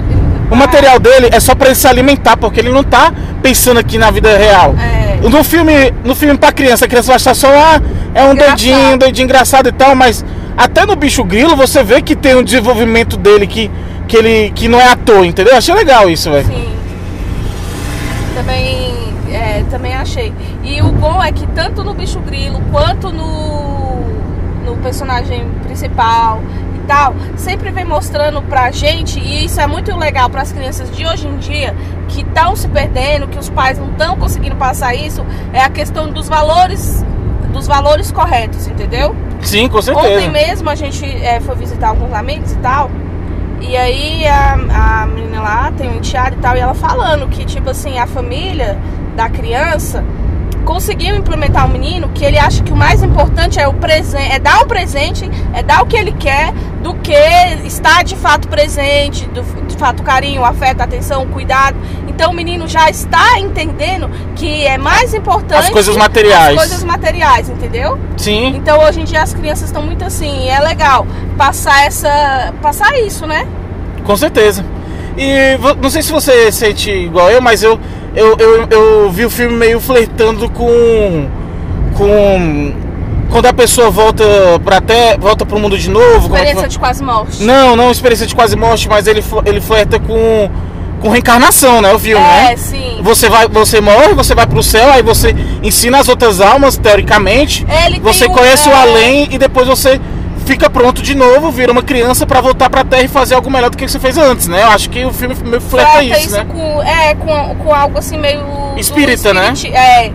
O 0.52 0.56
material 0.56 1.00
dele 1.00 1.30
é 1.32 1.40
só 1.40 1.56
pra 1.56 1.68
ele 1.68 1.76
se 1.76 1.88
alimentar, 1.88 2.38
porque 2.38 2.60
ele 2.60 2.70
não 2.70 2.84
tá 2.84 3.12
pensando 3.42 3.80
aqui 3.80 3.98
na 3.98 4.12
vida 4.12 4.38
real. 4.38 4.76
É. 4.78 5.28
No 5.28 5.44
filme, 5.44 5.92
no 6.04 6.14
filme 6.14 6.38
pra 6.38 6.52
criança, 6.52 6.86
a 6.86 6.88
criança 6.88 7.08
vai 7.08 7.16
achar 7.16 7.34
só, 7.34 7.48
ah, 7.48 7.82
é 8.14 8.24
um 8.24 8.34
Engraçado. 8.34 8.58
doidinho, 8.58 8.94
um 8.94 8.98
doidinho 8.98 9.26
engraçado 9.26 9.70
e 9.70 9.72
tal, 9.72 9.96
mas 9.96 10.24
até 10.58 10.86
no 10.86 10.96
bicho 10.96 11.24
grilo 11.24 11.56
você 11.56 11.84
vê 11.84 12.02
que 12.02 12.16
tem 12.16 12.36
um 12.36 12.44
desenvolvimento 12.44 13.18
dele 13.18 13.48
que, 13.48 13.70
que 14.08 14.18
ele 14.18 14.52
que 14.52 14.68
não 14.68 14.80
é 14.80 14.90
à 14.90 14.96
toa, 14.96 15.26
entendeu? 15.26 15.56
Achei 15.56 15.74
legal 15.74 16.10
isso, 16.10 16.30
velho. 16.32 16.46
Sim. 16.46 16.70
Também, 18.36 19.14
é, 19.32 19.64
também 19.70 19.94
achei. 19.94 20.34
E 20.64 20.82
o 20.82 20.92
bom 20.92 21.22
é 21.22 21.32
que 21.32 21.46
tanto 21.48 21.84
no 21.84 21.94
Bicho 21.94 22.20
Grilo 22.20 22.62
quanto 22.72 23.12
no, 23.12 24.00
no 24.66 24.78
personagem 24.78 25.48
principal 25.64 26.42
e 26.76 26.80
tal, 26.88 27.14
sempre 27.36 27.72
vem 27.72 27.86
mostrando 27.86 28.42
pra 28.42 28.72
gente, 28.72 29.20
e 29.20 29.46
isso 29.46 29.60
é 29.60 29.68
muito 29.68 29.96
legal 29.96 30.30
para 30.30 30.42
as 30.42 30.52
crianças 30.52 30.90
de 30.96 31.06
hoje 31.06 31.28
em 31.28 31.38
dia, 31.38 31.76
que 32.08 32.22
estão 32.22 32.56
se 32.56 32.68
perdendo, 32.68 33.28
que 33.28 33.38
os 33.38 33.50
pais 33.50 33.78
não 33.78 33.92
estão 33.92 34.16
conseguindo 34.18 34.56
passar 34.56 34.96
isso, 34.96 35.26
é 35.54 35.62
a 35.62 35.70
questão 35.70 36.12
dos 36.12 36.28
valores 36.28 37.06
dos 37.52 37.68
valores 37.68 38.12
corretos, 38.12 38.68
entendeu? 38.68 39.16
Sim, 39.42 39.68
com 39.68 39.78
Ontem 39.78 39.96
certeza. 39.96 40.30
mesmo 40.30 40.70
a 40.70 40.76
gente 40.76 41.06
é, 41.06 41.40
foi 41.40 41.56
visitar 41.56 41.90
alguns 41.90 42.14
amigos 42.14 42.52
e 42.52 42.58
tal. 42.58 42.90
E 43.62 43.78
aí 43.78 44.28
a, 44.28 45.02
a 45.04 45.08
menina 45.08 45.42
lá 45.42 45.72
tem 45.78 45.90
um 45.90 45.98
enteado 45.98 46.36
e 46.36 46.40
tal, 46.40 46.56
e 46.56 46.60
ela 46.60 46.74
falando 46.74 47.28
que, 47.28 47.46
tipo 47.46 47.70
assim, 47.70 48.00
a 48.00 48.08
família 48.08 48.78
da 49.16 49.30
criança 49.30 50.04
conseguiu 50.66 51.16
implementar 51.16 51.66
o 51.66 51.70
menino 51.70 52.10
que 52.10 52.24
ele 52.24 52.38
acha 52.38 52.64
que 52.64 52.72
o 52.72 52.76
mais 52.76 53.04
importante 53.04 53.60
é 53.60 53.68
o 53.68 53.74
presente, 53.74 54.32
é 54.32 54.40
dar 54.40 54.62
o 54.62 54.66
presente, 54.66 55.30
é 55.54 55.64
dar 55.64 55.82
o 55.84 55.86
que 55.86 55.98
ele 55.98 56.12
quer, 56.12 56.54
do 56.82 56.94
que 56.96 57.14
estar 57.66 58.04
de 58.04 58.16
fato 58.16 58.48
presente, 58.48 59.28
do, 59.28 59.44
de 59.68 59.76
fato 59.76 60.04
carinho, 60.04 60.44
afeto, 60.44 60.82
atenção, 60.82 61.28
cuidado. 61.28 61.78
Então 62.22 62.34
o 62.34 62.36
menino 62.36 62.68
já 62.68 62.88
está 62.88 63.40
entendendo 63.40 64.08
que 64.36 64.64
é 64.64 64.78
mais 64.78 65.12
importante 65.12 65.58
As 65.58 65.70
coisas 65.72 65.98
materiais. 65.98 66.56
as 66.56 66.56
coisas 66.56 66.84
materiais, 66.84 67.50
entendeu? 67.50 67.98
Sim. 68.16 68.54
Então 68.58 68.80
hoje 68.84 69.02
em 69.02 69.06
dia 69.06 69.24
as 69.24 69.34
crianças 69.34 69.70
estão 69.70 69.82
muito 69.82 70.06
assim, 70.06 70.48
é 70.48 70.60
legal 70.60 71.08
passar 71.36 71.88
essa. 71.88 72.54
passar 72.62 72.96
isso, 73.00 73.26
né? 73.26 73.48
Com 74.06 74.16
certeza. 74.16 74.64
E 75.18 75.58
não 75.82 75.90
sei 75.90 76.04
se 76.04 76.12
você 76.12 76.52
sente 76.52 76.92
igual 76.92 77.32
eu, 77.32 77.42
mas 77.42 77.64
eu, 77.64 77.80
eu, 78.16 78.38
eu, 78.38 78.68
eu 78.70 79.12
vi 79.12 79.26
o 79.26 79.30
filme 79.32 79.56
meio 79.56 79.80
flertando 79.80 80.48
com. 80.48 81.28
com. 81.98 82.72
quando 83.32 83.48
a 83.48 83.54
pessoa 83.54 83.90
volta 83.90 84.24
pra 84.64 84.78
até. 84.78 85.18
volta 85.18 85.44
pro 85.44 85.60
mundo 85.60 85.76
de 85.76 85.90
novo. 85.90 86.30
como 86.30 86.36
é 86.36 86.42
que 86.42 86.46
Experiência 86.50 86.70
de 86.70 86.78
quase 86.78 87.04
morte. 87.04 87.44
Não, 87.44 87.76
não 87.76 87.90
experiência 87.90 88.28
de 88.28 88.36
quase 88.36 88.56
morte, 88.56 88.88
mas 88.88 89.08
ele, 89.08 89.24
ele 89.44 89.60
flerta 89.60 90.00
com. 90.00 90.52
Com 91.02 91.10
reencarnação, 91.10 91.82
né? 91.82 91.92
O 91.94 92.00
filme, 92.00 92.24
é, 92.24 92.50
né? 92.52 92.56
sim. 92.58 93.00
Você 93.02 93.28
vai, 93.28 93.48
você 93.48 93.82
morre, 93.82 94.14
você 94.14 94.36
vai 94.36 94.46
pro 94.46 94.62
céu, 94.62 94.92
aí 94.92 95.02
você 95.02 95.36
ensina 95.64 96.00
as 96.00 96.08
outras 96.08 96.40
almas, 96.40 96.78
teoricamente. 96.78 97.66
Ele 97.86 97.96
tem 97.96 98.02
Você 98.02 98.28
um- 98.28 98.32
conhece 98.34 98.70
o 98.70 98.72
é. 98.72 98.76
além 98.76 99.28
e 99.32 99.38
depois 99.38 99.68
você 99.68 100.00
fica 100.46 100.70
pronto 100.70 101.02
de 101.02 101.16
novo, 101.16 101.52
vira 101.52 101.72
uma 101.72 101.82
criança 101.84 102.26
pra 102.26 102.42
voltar 102.42 102.70
pra 102.70 102.84
terra 102.84 103.04
e 103.04 103.08
fazer 103.08 103.36
algo 103.36 103.50
melhor 103.50 103.70
do 103.70 103.78
que 103.78 103.88
você 103.88 104.00
fez 104.00 104.18
antes, 104.18 104.48
né? 104.48 104.64
Eu 104.64 104.70
acho 104.70 104.90
que 104.90 105.04
o 105.06 105.12
filme 105.14 105.36
meio 105.44 105.62
flerta 105.62 105.92
Trata 105.92 106.04
isso, 106.20 106.36
né? 106.38 106.46
com. 106.52 106.84
É, 106.84 107.16
com, 107.16 107.56
com 107.56 107.74
algo 107.74 107.98
assim 107.98 108.18
meio. 108.18 108.42
Espírita, 108.78 109.34
né? 109.34 109.54
É. 109.74 110.12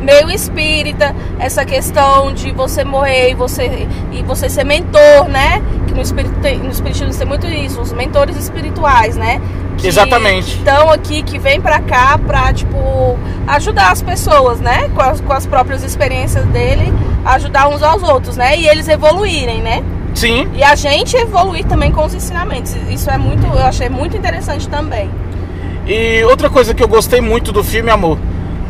Meio 0.00 0.30
espírita, 0.30 1.14
essa 1.38 1.64
questão 1.64 2.32
de 2.32 2.52
você 2.52 2.84
morrer 2.84 3.32
e 3.32 3.34
você, 3.34 3.86
e 4.12 4.22
você 4.22 4.48
ser 4.48 4.64
mentor, 4.64 5.28
né? 5.28 5.60
Que 5.86 5.92
no, 5.92 6.00
espírito 6.00 6.34
tem, 6.40 6.58
no 6.58 6.70
espiritismo 6.70 7.12
tem 7.12 7.26
muito 7.26 7.46
isso, 7.46 7.80
os 7.80 7.92
mentores 7.92 8.36
espirituais, 8.36 9.16
né? 9.16 9.40
Que 9.78 9.86
Exatamente. 9.86 10.56
Estão 10.56 10.90
aqui, 10.90 11.22
que 11.22 11.38
vêm 11.38 11.60
pra 11.60 11.80
cá 11.80 12.18
pra, 12.18 12.52
tipo, 12.52 13.18
ajudar 13.46 13.92
as 13.92 14.02
pessoas, 14.02 14.60
né? 14.60 14.90
Com 14.94 15.00
as, 15.00 15.20
com 15.20 15.32
as 15.32 15.46
próprias 15.46 15.84
experiências 15.84 16.44
dele, 16.46 16.92
ajudar 17.24 17.68
uns 17.68 17.82
aos 17.82 18.02
outros, 18.02 18.36
né? 18.36 18.58
E 18.58 18.66
eles 18.66 18.88
evoluírem, 18.88 19.62
né? 19.62 19.82
Sim. 20.14 20.48
E 20.54 20.64
a 20.64 20.74
gente 20.74 21.16
evoluir 21.16 21.64
também 21.64 21.92
com 21.92 22.04
os 22.04 22.12
ensinamentos. 22.12 22.74
Isso 22.90 23.08
é 23.08 23.16
muito, 23.16 23.46
eu 23.46 23.64
achei 23.64 23.88
muito 23.88 24.16
interessante 24.16 24.68
também. 24.68 25.08
E 25.86 26.24
outra 26.24 26.50
coisa 26.50 26.74
que 26.74 26.82
eu 26.82 26.88
gostei 26.88 27.20
muito 27.20 27.52
do 27.52 27.62
filme, 27.62 27.88
amor, 27.90 28.18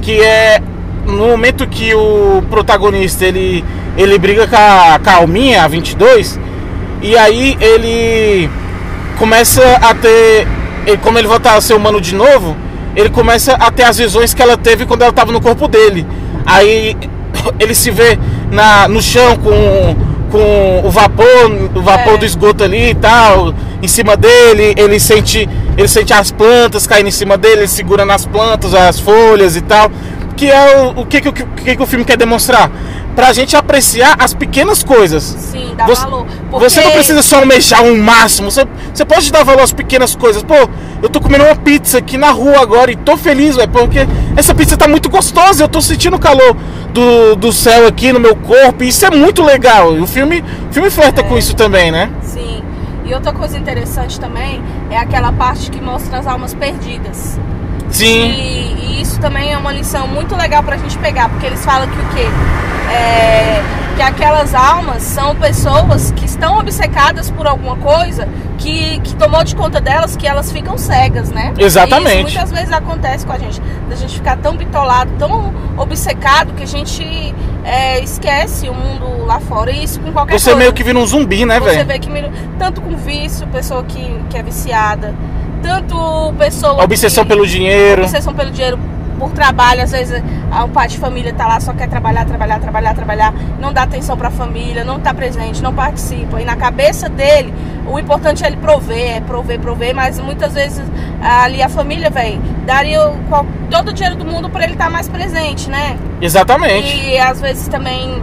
que 0.02 0.20
é 0.20 0.60
no 1.06 1.26
momento 1.26 1.66
que 1.66 1.94
o 1.94 2.42
protagonista 2.50 3.24
ele, 3.24 3.64
ele 3.96 4.18
briga 4.18 4.46
com 4.46 4.56
a, 4.56 5.00
com 5.02 5.10
a 5.10 5.14
Alminha, 5.14 5.64
a 5.64 5.68
22, 5.68 6.38
e 7.00 7.16
aí 7.16 7.56
ele 7.60 8.50
começa 9.18 9.62
a 9.76 9.94
ter. 9.94 10.46
Ele, 10.88 10.96
como 10.96 11.18
ele 11.18 11.28
volta 11.28 11.52
a 11.52 11.60
ser 11.60 11.74
humano 11.74 12.00
de 12.00 12.14
novo, 12.14 12.56
ele 12.96 13.10
começa 13.10 13.52
a 13.52 13.70
ter 13.70 13.84
as 13.84 13.98
visões 13.98 14.32
que 14.32 14.40
ela 14.40 14.56
teve 14.56 14.86
quando 14.86 15.02
ela 15.02 15.10
estava 15.10 15.30
no 15.30 15.40
corpo 15.40 15.68
dele. 15.68 16.06
Aí 16.46 16.96
ele 17.60 17.74
se 17.74 17.90
vê 17.90 18.18
na, 18.50 18.88
no 18.88 19.02
chão 19.02 19.36
com, 19.36 19.96
com 20.30 20.82
o 20.86 20.90
vapor, 20.90 21.26
o 21.74 21.82
vapor 21.82 22.14
É. 22.14 22.16
do 22.16 22.24
esgoto 22.24 22.64
ali 22.64 22.90
e 22.90 22.94
tal, 22.94 23.54
em 23.82 23.86
cima 23.86 24.16
dele, 24.16 24.74
ele 24.78 24.98
sente, 24.98 25.46
ele 25.76 25.88
sente 25.88 26.14
as 26.14 26.32
plantas 26.32 26.86
caindo 26.86 27.08
em 27.08 27.12
cima 27.12 27.36
dele, 27.36 27.60
ele 27.60 27.68
segura 27.68 28.06
nas 28.06 28.24
plantas, 28.24 28.72
as 28.74 28.98
folhas 28.98 29.56
e 29.56 29.60
tal. 29.60 29.90
Que 30.34 30.50
é 30.50 30.78
o, 30.96 31.00
o 31.02 31.06
que, 31.06 31.20
que, 31.20 31.28
o 31.28 31.32
que, 31.32 31.76
que 31.76 31.82
o 31.82 31.86
filme 31.86 32.04
quer 32.04 32.16
demonstrar? 32.16 32.70
Pra 33.18 33.32
gente 33.32 33.56
apreciar 33.56 34.14
as 34.20 34.32
pequenas 34.32 34.84
coisas. 34.84 35.24
Sim, 35.24 35.74
dá 35.76 35.86
Você- 35.86 36.02
valor. 36.02 36.24
Você 36.52 36.80
não 36.80 36.92
precisa 36.92 37.20
só 37.20 37.38
almejar 37.40 37.82
um 37.82 38.00
máximo, 38.00 38.48
você, 38.48 38.64
você 38.94 39.04
pode 39.04 39.32
dar 39.32 39.42
valor 39.42 39.62
às 39.62 39.72
pequenas 39.72 40.14
coisas. 40.14 40.40
Pô, 40.44 40.54
Eu 41.02 41.08
tô 41.08 41.20
comendo 41.20 41.44
uma 41.44 41.54
pizza 41.56 41.98
aqui 41.98 42.16
na 42.16 42.30
rua 42.30 42.60
agora 42.60 42.90
e 42.92 42.96
tô 42.96 43.16
feliz, 43.16 43.54
velho, 43.56 43.68
porque 43.68 44.00
essa 44.36 44.52
pizza 44.54 44.76
tá 44.76 44.86
muito 44.88 45.08
gostosa. 45.08 45.62
Eu 45.64 45.68
tô 45.68 45.80
sentindo 45.80 46.14
o 46.16 46.18
calor 46.20 46.56
do, 46.92 47.34
do 47.36 47.52
céu 47.52 47.86
aqui 47.88 48.12
no 48.12 48.18
meu 48.20 48.34
corpo. 48.36 48.82
E 48.84 48.88
isso 48.88 49.04
é 49.06 49.10
muito 49.10 49.42
legal. 49.44 49.96
E 49.96 50.00
o 50.00 50.06
filme, 50.08 50.44
o 50.70 50.72
filme 50.72 50.90
flerta 50.90 51.20
É. 51.20 51.24
com 51.24 51.36
isso 51.38 51.54
também, 51.56 51.90
né? 51.92 52.10
Sim. 52.22 52.62
E 53.04 53.14
outra 53.14 53.32
coisa 53.32 53.56
interessante 53.58 54.18
também 54.20 54.60
é 54.90 54.96
aquela 54.98 55.30
parte 55.32 55.70
que 55.72 55.80
mostra 55.80 56.18
as 56.18 56.26
almas 56.26 56.52
perdidas. 56.54 57.38
Sim. 57.90 58.30
E 58.30 58.67
isso 59.18 59.20
também 59.20 59.52
é 59.52 59.58
uma 59.58 59.72
lição 59.72 60.06
muito 60.06 60.36
legal 60.36 60.62
pra 60.62 60.76
gente 60.76 60.96
pegar, 60.98 61.28
porque 61.28 61.44
eles 61.44 61.64
falam 61.64 61.88
que 61.88 61.98
o 61.98 62.08
quê? 62.10 62.26
É, 62.92 63.60
que 63.96 64.02
aquelas 64.02 64.54
almas 64.54 65.02
são 65.02 65.34
pessoas 65.34 66.12
que 66.12 66.24
estão 66.24 66.58
obcecadas 66.58 67.30
por 67.30 67.46
alguma 67.46 67.76
coisa 67.76 68.28
que, 68.56 69.00
que 69.00 69.14
tomou 69.16 69.42
de 69.42 69.56
conta 69.56 69.80
delas 69.80 70.16
que 70.16 70.26
elas 70.26 70.52
ficam 70.52 70.78
cegas, 70.78 71.30
né? 71.30 71.52
Exatamente. 71.58 72.28
Isso 72.28 72.38
muitas 72.38 72.50
vezes 72.50 72.72
acontece 72.72 73.26
com 73.26 73.32
a 73.32 73.38
gente, 73.38 73.60
da 73.90 73.96
gente 73.96 74.14
ficar 74.14 74.36
tão 74.36 74.56
bitolado, 74.56 75.10
tão 75.18 75.52
obcecado 75.76 76.54
que 76.54 76.62
a 76.62 76.66
gente 76.66 77.34
é, 77.64 78.00
esquece 78.00 78.68
o 78.68 78.74
mundo 78.74 79.26
lá 79.26 79.40
fora. 79.40 79.72
E 79.72 79.82
isso 79.82 79.98
com 80.00 80.12
qualquer 80.12 80.38
Você 80.38 80.50
coisa. 80.50 80.58
meio 80.58 80.72
que 80.72 80.84
vira 80.84 80.98
um 80.98 81.06
zumbi, 81.06 81.44
né, 81.44 81.58
Você 81.58 81.70
velho? 81.70 81.86
vê 81.86 81.98
que 81.98 82.08
tanto 82.56 82.80
com 82.80 82.96
vício, 82.96 83.46
pessoa 83.48 83.82
que, 83.82 84.20
que 84.30 84.38
é 84.38 84.42
viciada, 84.42 85.12
tanto 85.60 86.32
pessoa. 86.38 86.80
A 86.80 86.84
obsessão 86.84 87.24
que, 87.24 87.28
pelo 87.30 87.44
dinheiro. 87.44 88.02
Obsessão 88.02 88.32
pelo 88.32 88.50
dinheiro 88.52 88.78
por 89.18 89.30
trabalho, 89.32 89.82
às 89.82 89.90
vezes 89.90 90.22
ah, 90.50 90.64
o 90.64 90.68
pai 90.68 90.88
de 90.88 90.96
família 90.98 91.32
tá 91.34 91.46
lá, 91.46 91.60
só 91.60 91.72
quer 91.72 91.88
trabalhar, 91.88 92.24
trabalhar, 92.24 92.58
trabalhar, 92.60 92.94
trabalhar, 92.94 93.34
não 93.60 93.72
dá 93.72 93.82
atenção 93.82 94.16
pra 94.16 94.30
família, 94.30 94.84
não 94.84 94.98
tá 95.00 95.12
presente, 95.12 95.62
não 95.62 95.74
participa. 95.74 96.40
E 96.40 96.44
na 96.44 96.56
cabeça 96.56 97.08
dele, 97.08 97.52
o 97.86 97.98
importante 97.98 98.44
é 98.44 98.46
ele 98.46 98.56
prover, 98.56 99.16
é 99.16 99.20
prover, 99.20 99.58
prover, 99.58 99.94
mas 99.94 100.18
muitas 100.20 100.54
vezes 100.54 100.82
ah, 101.20 101.42
ali 101.44 101.62
a 101.62 101.68
família, 101.68 102.10
velho, 102.10 102.40
daria 102.64 103.00
todo 103.70 103.88
o 103.88 103.92
dinheiro 103.92 104.16
do 104.16 104.24
mundo 104.24 104.48
pra 104.48 104.64
ele 104.64 104.74
estar 104.74 104.90
mais 104.90 105.08
presente, 105.08 105.68
né? 105.68 105.96
Exatamente. 106.20 106.96
E 106.96 107.18
às 107.18 107.40
vezes 107.40 107.68
também 107.68 108.22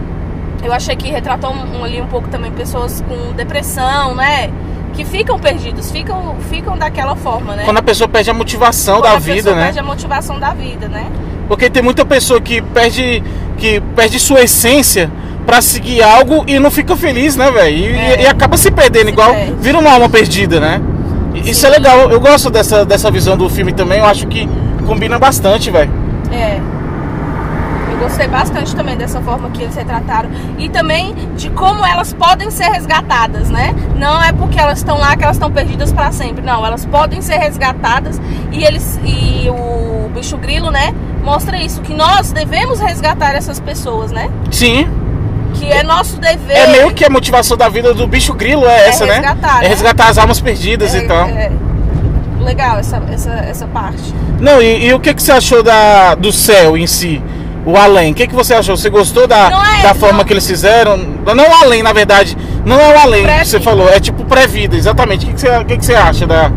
eu 0.62 0.72
achei 0.72 0.96
que 0.96 1.08
retratou 1.10 1.52
um- 1.52 1.84
ali 1.84 2.00
um 2.00 2.06
pouco 2.06 2.28
também 2.28 2.50
pessoas 2.50 3.02
com 3.08 3.32
depressão, 3.34 4.14
né? 4.14 4.50
Que 4.96 5.04
ficam 5.04 5.38
perdidos, 5.38 5.90
ficam, 5.90 6.36
ficam 6.48 6.76
daquela 6.76 7.14
forma, 7.14 7.54
né? 7.54 7.62
Quando 7.64 7.78
a 7.78 7.82
pessoa 7.82 8.08
perde 8.08 8.30
a 8.30 8.34
motivação 8.34 8.96
Quando 8.96 9.04
da 9.04 9.16
a 9.16 9.18
vida, 9.18 9.34
pessoa 9.36 9.54
né? 9.56 9.64
perde 9.64 9.78
a 9.78 9.82
motivação 9.82 10.40
da 10.40 10.50
vida, 10.54 10.88
né? 10.88 11.06
Porque 11.48 11.68
tem 11.70 11.82
muita 11.82 12.04
pessoa 12.04 12.40
que 12.40 12.60
perde, 12.62 13.22
que 13.58 13.80
perde 13.94 14.18
sua 14.18 14.42
essência 14.42 15.10
pra 15.46 15.60
seguir 15.60 16.02
algo 16.02 16.44
e 16.46 16.58
não 16.58 16.70
fica 16.70 16.96
feliz, 16.96 17.36
né, 17.36 17.50
velho? 17.50 17.76
E, 17.76 17.94
É. 17.94 18.22
e 18.22 18.26
acaba 18.26 18.56
se 18.56 18.70
perdendo, 18.70 19.06
Se 19.06 19.12
igual 19.12 19.32
perde. 19.32 19.54
vira 19.60 19.78
uma 19.78 19.92
alma 19.92 20.08
perdida, 20.08 20.58
né? 20.58 20.80
E 21.34 21.50
Isso 21.50 21.66
é 21.66 21.68
legal, 21.68 22.10
eu 22.10 22.18
gosto 22.18 22.48
dessa, 22.50 22.84
dessa 22.84 23.10
visão 23.10 23.36
do 23.36 23.48
filme 23.50 23.72
também, 23.72 23.98
eu 23.98 24.06
acho 24.06 24.26
que 24.26 24.48
combina 24.86 25.18
bastante, 25.18 25.70
velho. 25.70 25.90
É. 26.32 26.58
Eu 27.96 28.02
gostei 28.08 28.28
bastante 28.28 28.76
também 28.76 28.96
dessa 28.96 29.20
forma 29.22 29.48
que 29.50 29.62
eles 29.62 29.74
retrataram. 29.74 30.28
E 30.58 30.68
também 30.68 31.14
de 31.34 31.48
como 31.50 31.84
elas 31.84 32.12
podem 32.12 32.50
ser 32.50 32.66
resgatadas, 32.66 33.48
né? 33.48 33.74
Não 33.96 34.22
é 34.22 34.32
porque 34.32 34.58
elas 34.60 34.78
estão 34.78 34.98
lá 34.98 35.16
que 35.16 35.24
elas 35.24 35.36
estão 35.36 35.50
perdidas 35.50 35.92
para 35.92 36.12
sempre. 36.12 36.42
Não, 36.44 36.64
elas 36.64 36.84
podem 36.84 37.22
ser 37.22 37.36
resgatadas. 37.38 38.20
E 38.52 38.64
eles 38.64 38.98
e 39.02 39.48
o 39.48 40.10
bicho 40.14 40.36
grilo, 40.36 40.70
né? 40.70 40.94
Mostra 41.24 41.58
isso, 41.58 41.80
que 41.80 41.94
nós 41.94 42.32
devemos 42.32 42.78
resgatar 42.80 43.34
essas 43.34 43.58
pessoas, 43.58 44.12
né? 44.12 44.30
Sim, 44.50 44.86
Que 45.54 45.72
é 45.72 45.82
nosso 45.82 46.20
dever. 46.20 46.56
é 46.56 46.66
meio 46.68 46.92
que 46.92 47.04
a 47.04 47.10
motivação 47.10 47.56
da 47.56 47.68
vida 47.68 47.92
do 47.94 48.06
bicho 48.06 48.32
grilo 48.34 48.64
é 48.66 48.88
essa, 48.88 49.06
resgatar, 49.06 49.54
né? 49.54 49.58
É 49.58 49.62
né? 49.62 49.68
resgatar 49.68 50.08
as 50.08 50.18
almas 50.18 50.40
perdidas 50.40 50.94
É, 50.94 50.98
e 50.98 51.08
tal. 51.08 51.26
é. 51.28 51.50
Legal 52.40 52.78
essa, 52.78 53.02
essa, 53.12 53.30
essa 53.32 53.66
parte. 53.66 54.14
Não, 54.38 54.62
e, 54.62 54.86
e 54.86 54.94
o 54.94 55.00
que, 55.00 55.12
que 55.14 55.20
você 55.22 55.32
achou 55.32 55.62
da, 55.64 56.14
do 56.14 56.30
céu 56.30 56.76
em 56.76 56.86
si? 56.86 57.20
O 57.66 57.76
além, 57.76 58.12
o 58.12 58.14
que, 58.14 58.28
que 58.28 58.34
você 58.34 58.54
achou? 58.54 58.76
Você 58.76 58.88
gostou 58.88 59.26
da, 59.26 59.50
é- 59.80 59.82
da 59.82 59.92
forma 59.92 60.18
não. 60.18 60.24
que 60.24 60.32
eles 60.32 60.46
fizeram? 60.46 60.96
Não 60.96 61.44
o 61.44 61.54
além, 61.64 61.82
na 61.82 61.92
verdade. 61.92 62.38
Não 62.64 62.80
é 62.80 62.94
o 62.94 62.98
além 63.00 63.26
que 63.26 63.44
você 63.44 63.60
falou, 63.60 63.88
é 63.88 63.98
tipo 63.98 64.24
pré-vida, 64.24 64.76
exatamente. 64.76 65.24
O 65.24 65.28
que, 65.28 65.34
que, 65.34 65.40
você, 65.40 65.64
que, 65.64 65.76
que 65.78 65.84
você 65.84 65.94
acha 65.96 66.26
da, 66.28 66.50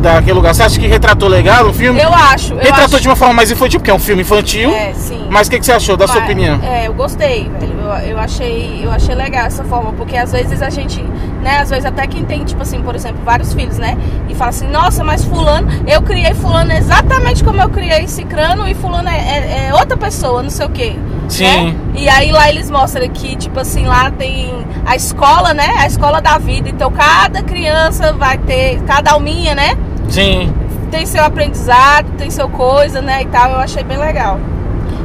daquele 0.00 0.32
lugar? 0.32 0.54
Você 0.54 0.62
acha 0.62 0.80
que 0.80 0.86
retratou 0.86 1.28
legal 1.28 1.66
o 1.66 1.72
filme? 1.74 2.00
Eu 2.00 2.12
acho. 2.14 2.54
Eu 2.54 2.60
retratou 2.60 2.96
acho, 2.96 3.00
de 3.00 3.08
uma 3.08 3.16
forma 3.16 3.34
mais 3.34 3.50
infantil, 3.50 3.78
porque 3.78 3.90
é 3.90 3.94
um 3.94 3.98
filme 3.98 4.22
infantil. 4.22 4.70
É, 4.70 4.94
sim. 4.94 5.26
Mas 5.28 5.48
o 5.48 5.50
que, 5.50 5.58
que 5.58 5.66
você 5.66 5.72
achou, 5.72 5.98
da 5.98 6.06
sua 6.06 6.22
opinião? 6.22 6.58
É, 6.62 6.86
eu 6.88 6.94
gostei, 6.94 7.50
velho. 7.60 7.73
Eu, 8.02 8.18
achei, 8.18 8.80
eu 8.82 8.90
achei 8.90 9.14
legal 9.14 9.46
essa 9.46 9.64
forma, 9.64 9.92
porque 9.92 10.16
às 10.16 10.32
vezes 10.32 10.60
a 10.62 10.70
gente, 10.70 11.02
né, 11.42 11.58
às 11.60 11.70
vezes 11.70 11.84
até 11.84 12.06
quem 12.06 12.24
tem, 12.24 12.44
tipo 12.44 12.62
assim, 12.62 12.80
por 12.82 12.94
exemplo, 12.94 13.18
vários 13.24 13.52
filhos, 13.54 13.78
né? 13.78 13.96
E 14.28 14.34
fala 14.34 14.50
assim, 14.50 14.68
nossa, 14.68 15.02
mas 15.04 15.24
fulano, 15.24 15.68
eu 15.86 16.02
criei 16.02 16.34
fulano 16.34 16.72
exatamente 16.72 17.42
como 17.44 17.60
eu 17.60 17.68
criei 17.68 18.06
Cicrano 18.08 18.66
e 18.68 18.74
fulano 18.74 19.08
é, 19.08 19.16
é- 19.18 19.68
é 19.68 19.74
outra 19.74 19.96
pessoa, 19.96 20.42
não 20.42 20.50
sei 20.50 20.66
o 20.66 20.70
quê. 20.70 20.96
Sim. 21.28 21.44
né? 21.44 21.74
E 21.94 22.08
aí 22.08 22.30
lá 22.32 22.48
eles 22.50 22.70
mostram 22.70 23.08
que, 23.08 23.34
tipo 23.36 23.58
assim, 23.58 23.86
lá 23.86 24.10
tem 24.10 24.52
a 24.84 24.94
escola, 24.94 25.54
né? 25.54 25.74
A 25.78 25.86
escola 25.86 26.20
da 26.20 26.36
vida. 26.36 26.68
Então 26.68 26.90
cada 26.90 27.42
criança 27.42 28.12
vai 28.12 28.36
ter, 28.38 28.80
cada 28.86 29.12
alminha, 29.12 29.54
né? 29.54 29.76
Sim. 30.08 30.52
tem 30.90 31.06
seu 31.06 31.24
aprendizado, 31.24 32.06
tem 32.16 32.30
seu 32.30 32.48
coisa, 32.48 33.00
né, 33.02 33.22
e 33.22 33.26
tal, 33.26 33.50
eu 33.50 33.58
achei 33.58 33.82
bem 33.82 33.96
legal. 33.98 34.38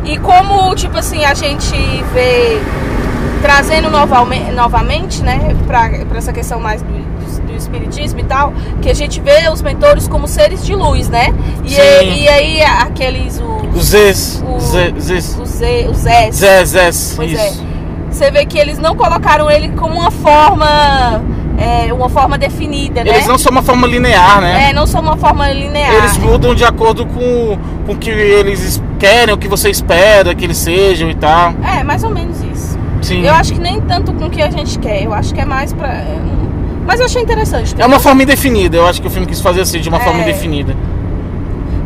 E 0.06 0.18
como, 0.20 0.74
tipo 0.76 0.98
assim, 0.98 1.24
a 1.26 1.34
gente 1.34 1.76
vê 2.14 2.60
trazendo 3.42 3.90
novamente, 3.90 5.22
né, 5.24 5.56
pra, 5.68 5.90
pra 6.08 6.18
essa 6.18 6.34
questão 6.34 6.60
mais 6.60 6.82
do, 6.82 6.88
do- 6.90 7.30
espiritismo 7.60 8.20
e 8.22 8.24
tal, 8.24 8.54
que 8.82 8.90
a 8.90 8.94
gente 8.96 9.20
vê 9.20 9.50
os 9.52 9.62
mentores 9.62 10.08
como 10.08 10.28
seres 10.30 10.66
de 10.66 10.74
luz, 10.74 11.10
né? 11.10 11.34
E, 11.66 11.74
e, 11.76 12.24
e 12.24 12.28
aí 12.30 12.64
aqueles, 12.64 13.42
Os 13.74 13.76
os, 13.76 13.86
Zs. 13.90 14.44
O- 14.48 14.60
Zé, 14.62 14.94
Zs. 14.98 15.38
os, 15.38 15.50
Zés, 15.50 16.36
Zé, 16.36 16.66
Zés. 16.66 17.14
Pois 17.18 17.32
Isso. 17.34 17.42
é. 17.42 18.14
Você 18.14 18.32
vê 18.32 18.46
que 18.46 18.58
eles 18.58 18.80
não 18.80 18.96
colocaram 18.96 19.52
ele 19.52 19.70
como 19.74 19.96
uma 19.96 20.10
forma, 20.10 21.22
é, 21.60 21.92
uma 21.94 22.08
forma 22.10 22.38
definida, 22.38 23.04
né? 23.04 23.12
Eles 23.12 23.28
não 23.28 23.38
são 23.38 23.52
uma 23.52 23.62
forma 23.62 23.86
linear, 23.86 24.40
né? 24.42 24.70
É, 24.70 24.74
não 24.74 24.88
são 24.88 25.02
uma 25.02 25.18
forma 25.18 25.52
linear. 25.52 25.94
Eles 25.94 26.18
mudam 26.18 26.56
de 26.56 26.64
acordo 26.64 27.06
com, 27.06 27.58
com 27.86 27.92
o 27.94 27.96
que 27.98 28.10
eles 28.10 28.82
querem, 28.98 29.34
o 29.34 29.38
que 29.38 29.48
você 29.48 29.70
espera 29.70 30.34
que 30.34 30.46
eles 30.46 30.58
sejam 30.58 31.10
e 31.10 31.16
tal. 31.16 31.54
É, 31.64 31.84
mais 31.84 32.04
ou 32.04 32.10
menos 32.10 32.38
isso. 32.42 32.78
Sim. 33.02 33.26
Eu 33.26 33.34
acho 33.34 33.54
que 33.54 33.60
nem 33.60 33.80
tanto 33.82 34.14
com 34.14 34.26
o 34.26 34.30
que 34.30 34.42
a 34.42 34.50
gente 34.50 34.78
quer. 34.80 35.04
Eu 35.04 35.14
acho 35.14 35.34
que 35.34 35.40
é 35.42 35.46
mais 35.46 35.74
pra. 35.74 35.88
é, 35.90 36.18
Mas 36.86 37.00
eu 37.00 37.06
achei 37.06 37.22
interessante. 37.22 37.68
É 37.68 37.70
entendeu? 37.70 37.88
uma 37.88 38.00
forma 38.00 38.24
indefinida, 38.24 38.78
eu 38.78 38.88
acho 38.88 39.02
que 39.02 39.08
o 39.08 39.12
filme 39.12 39.28
quis 39.28 39.42
fazer 39.42 39.62
assim, 39.62 39.80
de 39.80 39.90
uma 39.90 39.98
É. 40.00 40.02
forma 40.02 40.22
indefinida. 40.22 40.76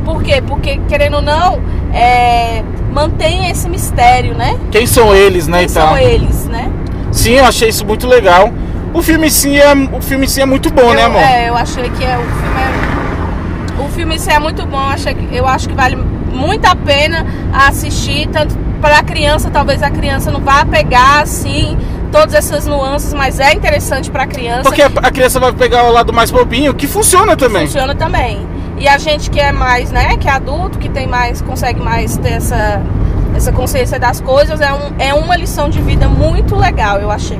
Por 0.05 0.21
quê? 0.21 0.41
Porque, 0.45 0.79
querendo 0.89 1.15
ou 1.15 1.21
não, 1.21 1.62
é... 1.93 2.62
mantém 2.91 3.49
esse 3.49 3.69
mistério, 3.69 4.36
né? 4.36 4.57
Quem 4.71 4.86
são 4.86 5.15
eles, 5.15 5.47
né, 5.47 5.59
Quem 5.59 5.67
e 5.67 5.71
tal. 5.73 5.88
são 5.89 5.97
eles, 5.97 6.45
né? 6.47 6.69
Sim, 7.12 7.33
eu 7.33 7.45
achei 7.45 7.69
isso 7.69 7.86
muito 7.86 8.05
legal. 8.07 8.51
O 8.93 9.01
filme 9.01 9.27
em 9.27 9.29
si 9.29 9.60
é, 9.60 9.73
o 9.73 10.01
filme 10.01 10.25
em 10.25 10.29
si 10.29 10.41
é 10.41 10.45
muito 10.45 10.69
bom, 10.71 10.84
eu, 10.84 10.93
né, 10.93 11.03
amor? 11.03 11.21
É, 11.21 11.49
eu 11.49 11.56
achei 11.56 11.89
que 11.89 12.03
é, 12.03 12.17
o 12.17 12.21
filme 12.21 12.62
é. 12.62 13.82
O 13.82 13.89
filme 13.89 14.15
em 14.15 14.19
si 14.19 14.29
é 14.29 14.39
muito 14.39 14.65
bom. 14.65 14.77
Eu, 14.77 14.89
achei 14.89 15.13
que- 15.15 15.36
eu 15.36 15.47
acho 15.47 15.67
que 15.67 15.75
vale 15.75 15.95
muito 15.95 16.65
a 16.65 16.75
pena 16.75 17.25
assistir, 17.53 18.27
tanto 18.29 18.56
para 18.82 18.99
a 18.99 19.03
criança, 19.03 19.49
talvez 19.49 19.82
a 19.82 19.89
criança 19.89 20.29
não 20.32 20.41
vá 20.41 20.65
pegar 20.65 21.21
assim 21.21 21.77
todas 22.12 22.34
essas 22.36 22.67
nuances, 22.67 23.13
mas 23.13 23.39
é 23.39 23.53
interessante 23.53 24.12
para 24.12 24.23
a 24.23 24.27
criança. 24.27 24.63
Porque 24.63 24.82
a 24.84 24.88
a 25.01 25.10
criança 25.12 25.39
vai 25.39 25.51
pegar 25.51 25.84
o 25.86 25.91
lado 25.91 26.13
mais 26.13 26.29
bobinho, 26.29 26.73
que 26.73 26.86
funciona 26.86 27.36
também. 27.36 27.65
Funciona 27.65 27.95
também. 27.95 28.45
E 28.77 28.88
a 28.88 28.97
gente 28.99 29.29
que 29.32 29.39
é 29.39 29.51
mais, 29.51 29.91
né, 29.91 30.17
que 30.17 30.27
é 30.27 30.32
adulto, 30.32 30.77
que 30.77 30.89
tem 30.89 31.08
mais, 31.08 31.41
consegue 31.41 31.79
mais 31.82 32.17
ter 32.17 32.34
essa, 32.34 32.82
essa 33.36 33.51
consciência 33.51 33.97
das 33.99 34.19
coisas, 34.21 34.60
é, 34.62 34.71
um, 34.73 34.91
é 34.99 35.13
uma 35.13 35.36
lição 35.36 35.69
de 35.69 35.82
vida 35.82 36.08
muito 36.08 36.56
legal, 36.56 36.99
eu 36.99 37.10
achei. 37.10 37.39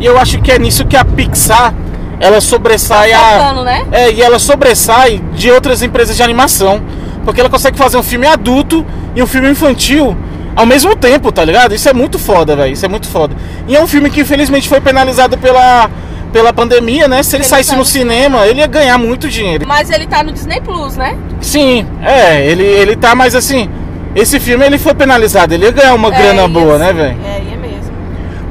E 0.00 0.04
eu 0.06 0.18
acho 0.18 0.40
que 0.40 0.50
é 0.50 0.58
nisso 0.58 0.84
que 0.84 0.96
a 0.96 1.04
Pixar 1.04 1.74
ela 2.20 2.40
sobressai 2.40 3.12
a. 3.12 3.18
Focando, 3.18 3.64
né? 3.64 3.86
É, 3.92 4.12
e 4.12 4.22
ela 4.22 4.38
sobressai 4.38 5.20
de 5.34 5.50
outras 5.50 5.82
empresas 5.82 6.16
de 6.16 6.22
animação. 6.22 6.80
Porque 7.24 7.40
ela 7.40 7.50
consegue 7.50 7.78
fazer 7.78 7.96
um 7.96 8.02
filme 8.02 8.26
adulto 8.26 8.84
e 9.14 9.22
um 9.22 9.26
filme 9.26 9.48
infantil 9.50 10.16
ao 10.56 10.66
mesmo 10.66 10.94
tempo, 10.96 11.30
tá 11.32 11.44
ligado? 11.44 11.74
Isso 11.74 11.88
é 11.88 11.92
muito 11.92 12.18
foda, 12.18 12.54
velho. 12.56 12.72
Isso 12.72 12.84
é 12.84 12.88
muito 12.88 13.06
foda. 13.08 13.34
E 13.68 13.76
é 13.76 13.80
um 13.82 13.86
filme 13.86 14.10
que 14.10 14.20
infelizmente 14.20 14.68
foi 14.68 14.80
penalizado 14.80 15.38
pela, 15.38 15.88
pela 16.32 16.52
pandemia, 16.52 17.06
né? 17.08 17.22
Se 17.22 17.36
ele 17.36 17.42
Ele 17.42 17.48
saísse 17.48 17.70
tá 17.70 17.76
no 17.76 17.82
no 17.82 17.86
cinema, 17.86 18.46
ele 18.46 18.60
ia 18.60 18.66
ganhar 18.66 18.98
muito 18.98 19.28
dinheiro. 19.28 19.64
Mas 19.66 19.88
ele 19.90 20.06
tá 20.06 20.22
no 20.22 20.32
Disney 20.32 20.60
Plus, 20.60 20.96
né? 20.96 21.16
Sim, 21.40 21.86
é, 22.02 22.44
ele, 22.44 22.64
ele 22.64 22.96
tá, 22.96 23.14
mas 23.14 23.34
assim, 23.34 23.68
esse 24.14 24.38
filme 24.40 24.64
ele 24.66 24.78
foi 24.78 24.94
penalizado, 24.94 25.54
ele 25.54 25.64
ia 25.64 25.70
ganhar 25.70 25.94
uma 25.94 26.08
É, 26.08 26.18
grana 26.18 26.48
boa, 26.48 26.76
né, 26.76 26.92
velho? 26.92 27.16
É. 27.24 27.31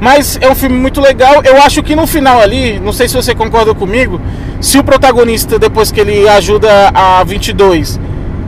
Mas 0.02 0.36
é 0.40 0.50
um 0.50 0.54
filme 0.56 0.76
muito 0.76 1.00
legal. 1.00 1.42
Eu 1.44 1.62
acho 1.62 1.80
que 1.80 1.94
no 1.94 2.08
final 2.08 2.40
ali, 2.40 2.80
não 2.80 2.92
sei 2.92 3.06
se 3.06 3.14
você 3.14 3.36
concorda 3.36 3.72
comigo, 3.72 4.20
se 4.60 4.76
o 4.76 4.82
protagonista, 4.82 5.60
depois 5.60 5.92
que 5.92 6.00
ele 6.00 6.28
ajuda 6.28 6.90
a 6.92 7.22
22 7.22 8.00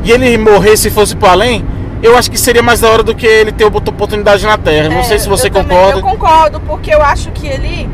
e 0.02 0.10
ele 0.10 0.36
morresse 0.36 0.88
e 0.88 0.90
fosse 0.90 1.14
pro 1.14 1.28
além, 1.28 1.64
eu 2.02 2.16
acho 2.18 2.28
que 2.28 2.36
seria 2.36 2.60
mais 2.60 2.80
da 2.80 2.90
hora 2.90 3.04
do 3.04 3.14
que 3.14 3.24
ele 3.24 3.52
ter 3.52 3.64
oportunidade 3.66 4.44
na 4.44 4.58
Terra. 4.58 4.88
Não 4.88 4.98
É, 4.98 5.02
sei 5.04 5.16
se 5.20 5.28
você 5.28 5.46
eu 5.46 5.52
também- 5.52 5.78
concorda. 5.78 5.98
eu 6.00 6.02
concordo, 6.02 6.60
porque 6.60 6.92
eu 6.92 7.00
acho 7.00 7.30
que 7.30 7.46
ele. 7.46 7.88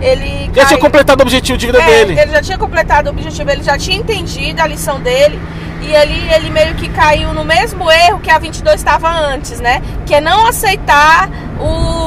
ele 0.00 0.46
Já 0.46 0.62
cai- 0.62 0.66
tinha 0.68 0.80
completado 0.80 1.20
o 1.20 1.22
objetivo 1.22 1.58
de 1.58 1.66
vida 1.66 1.82
é, 1.82 1.86
dele. 1.86 2.18
Ele 2.18 2.32
já 2.32 2.40
tinha 2.40 2.56
completado 2.56 3.10
o 3.10 3.12
objetivo, 3.12 3.50
ele 3.50 3.62
já 3.62 3.76
tinha 3.76 3.98
entendido 3.98 4.62
a 4.62 4.66
lição 4.66 4.98
dele. 4.98 5.38
E 5.82 5.94
ali 5.94 6.28
ele 6.34 6.48
meio 6.48 6.74
que 6.76 6.88
caiu 6.88 7.34
no 7.34 7.44
mesmo 7.44 7.90
erro 7.90 8.20
que 8.20 8.30
a 8.30 8.38
22 8.38 8.76
estava 8.76 9.10
antes, 9.10 9.60
né? 9.60 9.82
Que 10.06 10.14
é 10.14 10.20
não 10.20 10.46
aceitar 10.46 11.28
o. 11.60 12.01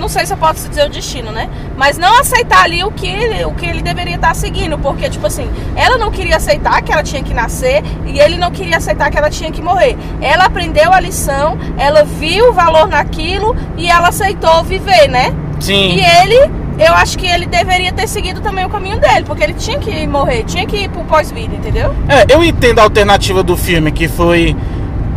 Não 0.00 0.08
sei 0.08 0.24
se 0.24 0.32
eu 0.32 0.38
posso 0.38 0.66
dizer 0.66 0.86
o 0.86 0.88
destino, 0.88 1.30
né? 1.30 1.50
Mas 1.76 1.98
não 1.98 2.18
aceitar 2.18 2.64
ali 2.64 2.82
o 2.82 2.90
que, 2.90 3.06
ele, 3.06 3.44
o 3.44 3.52
que 3.52 3.66
ele 3.66 3.82
deveria 3.82 4.16
estar 4.16 4.34
seguindo. 4.34 4.78
Porque, 4.78 5.10
tipo 5.10 5.26
assim, 5.26 5.48
ela 5.76 5.98
não 5.98 6.10
queria 6.10 6.36
aceitar 6.36 6.80
que 6.82 6.90
ela 6.90 7.02
tinha 7.02 7.22
que 7.22 7.34
nascer 7.34 7.82
e 8.06 8.18
ele 8.18 8.38
não 8.38 8.50
queria 8.50 8.78
aceitar 8.78 9.10
que 9.10 9.18
ela 9.18 9.28
tinha 9.28 9.52
que 9.52 9.60
morrer. 9.60 9.96
Ela 10.22 10.46
aprendeu 10.46 10.90
a 10.92 10.98
lição, 10.98 11.58
ela 11.76 12.02
viu 12.02 12.48
o 12.48 12.52
valor 12.52 12.88
naquilo 12.88 13.54
e 13.76 13.88
ela 13.88 14.08
aceitou 14.08 14.64
viver, 14.64 15.06
né? 15.08 15.34
Sim. 15.60 15.96
E 15.96 16.00
ele, 16.00 16.50
eu 16.78 16.94
acho 16.94 17.18
que 17.18 17.26
ele 17.26 17.44
deveria 17.44 17.92
ter 17.92 18.08
seguido 18.08 18.40
também 18.40 18.64
o 18.64 18.70
caminho 18.70 18.98
dele, 18.98 19.24
porque 19.26 19.44
ele 19.44 19.54
tinha 19.54 19.78
que 19.78 20.06
morrer, 20.06 20.44
tinha 20.44 20.64
que 20.64 20.76
ir 20.84 20.88
pro 20.88 21.04
pós-vida, 21.04 21.54
entendeu? 21.54 21.94
É, 22.08 22.32
eu 22.32 22.42
entendo 22.42 22.78
a 22.78 22.84
alternativa 22.84 23.42
do 23.42 23.54
filme, 23.54 23.92
que 23.92 24.08
foi 24.08 24.56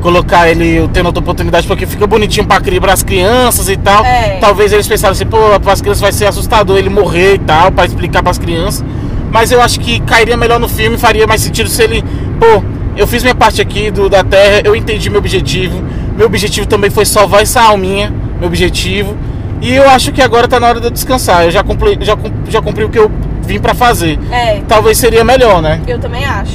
colocar 0.03 0.49
ele 0.49 0.87
tendo 0.93 1.05
outra 1.07 1.21
oportunidade, 1.21 1.65
porque 1.65 1.85
fica 1.87 2.05
bonitinho 2.05 2.45
pra, 2.45 2.59
cri- 2.59 2.79
pras 2.79 3.01
crianças 3.01 3.69
e 3.69 3.77
tal. 3.77 4.03
É. 4.05 4.37
Talvez 4.39 4.73
eles 4.73 4.87
pensaram 4.87 5.13
assim, 5.13 5.25
pô, 5.25 5.37
pras 5.61 5.79
crianças 5.81 6.01
vai 6.01 6.11
ser 6.11 6.25
assustador 6.25 6.77
ele 6.77 6.89
morrer 6.89 7.35
e 7.35 7.39
tal, 7.39 7.71
pra 7.71 7.85
explicar 7.85 8.21
pras 8.21 8.37
crianças. 8.37 8.83
Mas 9.31 9.51
eu 9.51 9.61
acho 9.61 9.79
que 9.79 9.99
cairia 10.01 10.35
melhor 10.37 10.59
no 10.59 10.67
filme, 10.69 10.97
faria 10.97 11.25
mais 11.25 11.41
sentido 11.41 11.69
se 11.69 11.81
ele, 11.81 12.03
pô, 12.39 12.61
eu 12.97 13.07
fiz 13.07 13.23
minha 13.23 13.33
parte 13.33 13.61
aqui 13.61 13.89
do, 13.89 14.07
da 14.09 14.23
Terra, 14.23 14.61
eu 14.65 14.75
entendi 14.75 15.09
meu 15.09 15.19
objetivo. 15.19 15.81
Meu 16.15 16.27
objetivo 16.27 16.67
também 16.67 16.91
foi 16.91 17.05
salvar 17.05 17.41
essa 17.41 17.61
alminha, 17.61 18.13
meu 18.39 18.47
objetivo. 18.47 19.15
E 19.61 19.73
eu 19.73 19.89
acho 19.89 20.11
que 20.11 20.21
agora 20.21 20.47
tá 20.47 20.59
na 20.59 20.67
hora 20.67 20.79
de 20.81 20.87
eu 20.87 20.91
descansar. 20.91 21.45
Eu 21.45 21.51
já 21.51 21.63
cumpri, 21.63 21.97
já, 22.01 22.15
já 22.49 22.61
cumpri 22.61 22.83
o 22.83 22.89
que 22.89 22.99
eu 22.99 23.09
vim 23.41 23.59
pra 23.59 23.73
fazer. 23.73 24.19
É, 24.29 24.61
Talvez 24.67 24.97
seria 24.97 25.23
melhor, 25.23 25.61
né? 25.61 25.79
eu 25.87 25.97
também 25.97 26.25
acho. 26.25 26.51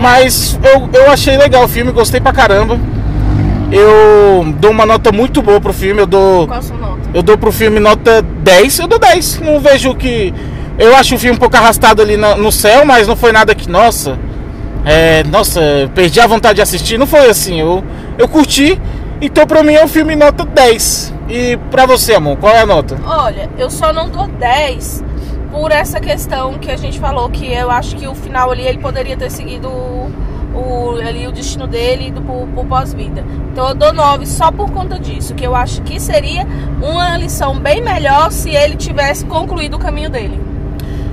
Mas 0.00 0.58
eu, 0.62 0.88
eu 0.92 1.10
achei 1.10 1.36
legal 1.36 1.64
o 1.64 1.68
filme, 1.68 1.92
gostei 1.92 2.20
pra 2.20 2.32
caramba. 2.32 2.78
Eu 3.72 4.44
dou 4.58 4.70
uma 4.70 4.86
nota 4.86 5.10
muito 5.10 5.42
boa 5.42 5.60
pro 5.60 5.72
filme, 5.72 6.00
eu 6.02 6.06
dou. 6.06 6.46
Qual 6.46 6.58
a 6.58 6.62
sua 6.62 6.76
nota? 6.76 7.00
Eu 7.12 7.22
dou 7.22 7.36
pro 7.38 7.50
filme 7.50 7.80
nota 7.80 8.22
10, 8.22 8.78
eu 8.80 8.86
dou 8.86 8.98
10. 8.98 9.40
Não 9.40 9.58
vejo 9.60 9.94
que. 9.94 10.32
Eu 10.78 10.94
acho 10.96 11.14
o 11.14 11.18
filme 11.18 11.36
um 11.36 11.38
pouco 11.38 11.56
arrastado 11.56 12.02
ali 12.02 12.16
na- 12.16 12.36
no 12.36 12.50
céu, 12.52 12.84
mas 12.84 13.06
não 13.06 13.16
foi 13.16 13.32
nada 13.32 13.54
que, 13.54 13.70
nossa. 13.70 14.18
É, 14.84 15.22
nossa, 15.24 15.60
perdi 15.94 16.20
a 16.20 16.26
vontade 16.26 16.56
de 16.56 16.62
assistir. 16.62 16.98
Não 16.98 17.06
foi 17.06 17.28
assim. 17.28 17.60
Eu, 17.60 17.82
eu 18.18 18.28
curti. 18.28 18.80
Então 19.20 19.46
pra 19.46 19.62
mim 19.62 19.72
é 19.74 19.84
um 19.84 19.88
filme 19.88 20.14
nota 20.14 20.44
10. 20.44 21.14
E 21.28 21.56
pra 21.70 21.86
você, 21.86 22.14
amor, 22.14 22.36
qual 22.36 22.54
é 22.54 22.60
a 22.60 22.66
nota? 22.66 22.98
Olha, 23.06 23.48
eu 23.56 23.70
só 23.70 23.92
não 23.92 24.10
dou 24.10 24.26
10 24.28 25.02
por 25.54 25.70
essa 25.70 26.00
questão 26.00 26.54
que 26.54 26.68
a 26.68 26.76
gente 26.76 26.98
falou, 26.98 27.28
que 27.30 27.46
eu 27.52 27.70
acho 27.70 27.94
que 27.94 28.08
o 28.08 28.14
final 28.14 28.50
ali 28.50 28.66
ele 28.66 28.78
poderia 28.78 29.16
ter 29.16 29.30
seguido 29.30 29.68
o, 29.68 30.10
o- 30.52 30.96
ali, 31.00 31.28
o 31.28 31.32
destino 31.32 31.68
dele 31.68 32.10
do, 32.10 32.20
pro, 32.20 32.46
pro 32.48 32.64
pós-vida. 32.64 33.24
Então 33.52 33.68
eu 33.68 33.74
dou 33.74 33.92
9 33.92 34.26
só 34.26 34.50
por 34.50 34.68
conta 34.72 34.98
disso, 34.98 35.32
que 35.32 35.46
eu 35.46 35.54
acho 35.54 35.80
que 35.82 36.00
seria 36.00 36.44
uma 36.82 37.16
lição 37.16 37.56
bem 37.56 37.80
melhor 37.80 38.32
se 38.32 38.50
ele 38.50 38.74
tivesse 38.74 39.24
concluído 39.26 39.74
o 39.74 39.78
caminho 39.78 40.10
dele. 40.10 40.40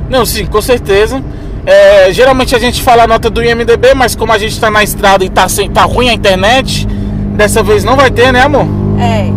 Não, 0.09 0.25
sim, 0.25 0.47
com 0.47 0.59
certeza. 0.61 1.23
É, 1.63 2.11
geralmente 2.11 2.55
a 2.55 2.59
gente 2.59 2.81
fala 2.81 3.03
a 3.03 3.07
nota 3.07 3.29
do 3.29 3.43
IMDB, 3.43 3.93
mas 3.93 4.15
como 4.15 4.33
a 4.33 4.39
gente 4.39 4.59
tá 4.59 4.71
na 4.71 4.81
estrada 4.83 5.23
e 5.23 5.29
tá, 5.29 5.47
sem, 5.47 5.69
tá 5.69 5.83
ruim 5.83 6.09
a 6.09 6.13
internet, 6.13 6.87
dessa 7.35 7.61
vez 7.61 7.83
não 7.83 7.95
vai 7.95 8.09
ter, 8.09 8.33
né, 8.33 8.41
amor? 8.41 8.65
É, 8.99 9.29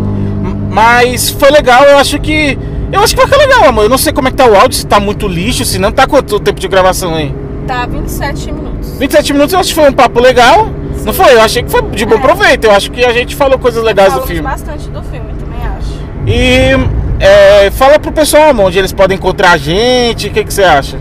Mas 0.71 1.29
foi 1.31 1.51
legal, 1.51 1.83
eu 1.85 1.99
acho 1.99 2.19
que. 2.19 2.59
Eu 2.93 3.01
acho 3.01 3.15
que 3.15 3.21
vai 3.21 3.27
ficar 3.27 3.39
legal, 3.39 3.65
amor. 3.69 3.85
Eu 3.85 3.89
não 3.89 3.99
sei 3.99 4.13
como 4.13 4.29
é 4.29 4.31
que 4.31 4.37
tá 4.37 4.47
o 4.47 4.55
áudio, 4.55 4.79
se 4.79 4.87
tá 4.87 5.01
muito 5.01 5.27
lixo, 5.27 5.65
se 5.65 5.79
não 5.79 5.91
tá 5.91 6.07
quanto 6.07 6.39
tempo 6.41 6.61
de 6.61 6.69
gravação 6.69 7.15
aí. 7.15 7.35
tá 7.67 7.87
27 7.87 8.53
minutos. 8.53 8.99
27 8.99 9.33
minutos 9.33 9.53
eu 9.55 9.59
acho 9.61 9.69
que 9.71 9.75
foi 9.75 9.89
um 9.89 9.93
papo 9.93 10.21
legal. 10.21 10.69
Não 11.05 11.13
foi? 11.13 11.35
Eu 11.35 11.41
achei 11.43 11.63
que 11.63 11.71
foi 11.71 11.83
de 11.91 12.05
bom 12.07 12.15
É. 12.17 12.19
proveito. 12.19 12.65
Eu 12.65 12.71
acho 12.73 12.91
que 12.91 13.05
a 13.05 13.13
gente 13.13 13.35
falou 13.35 13.59
coisas 13.59 13.83
legais 13.83 14.13
do 14.15 14.23
filme. 14.23 14.43
bastante 14.43 14.89
do 14.89 15.03
filme, 15.03 15.33
também 15.39 15.61
acho. 15.79 15.99
E 16.27 17.25
é, 17.25 17.71
fala 17.73 17.99
pro 17.99 18.13
pessoal 18.13 18.51
amor, 18.51 18.67
onde 18.67 18.79
eles 18.79 18.93
podem 18.93 19.17
encontrar 19.17 19.53
a 19.53 19.57
gente, 19.57 20.29
o 20.29 20.31
que, 20.31 20.45
que 20.45 20.53
você 20.55 20.63
acha? 20.63 20.99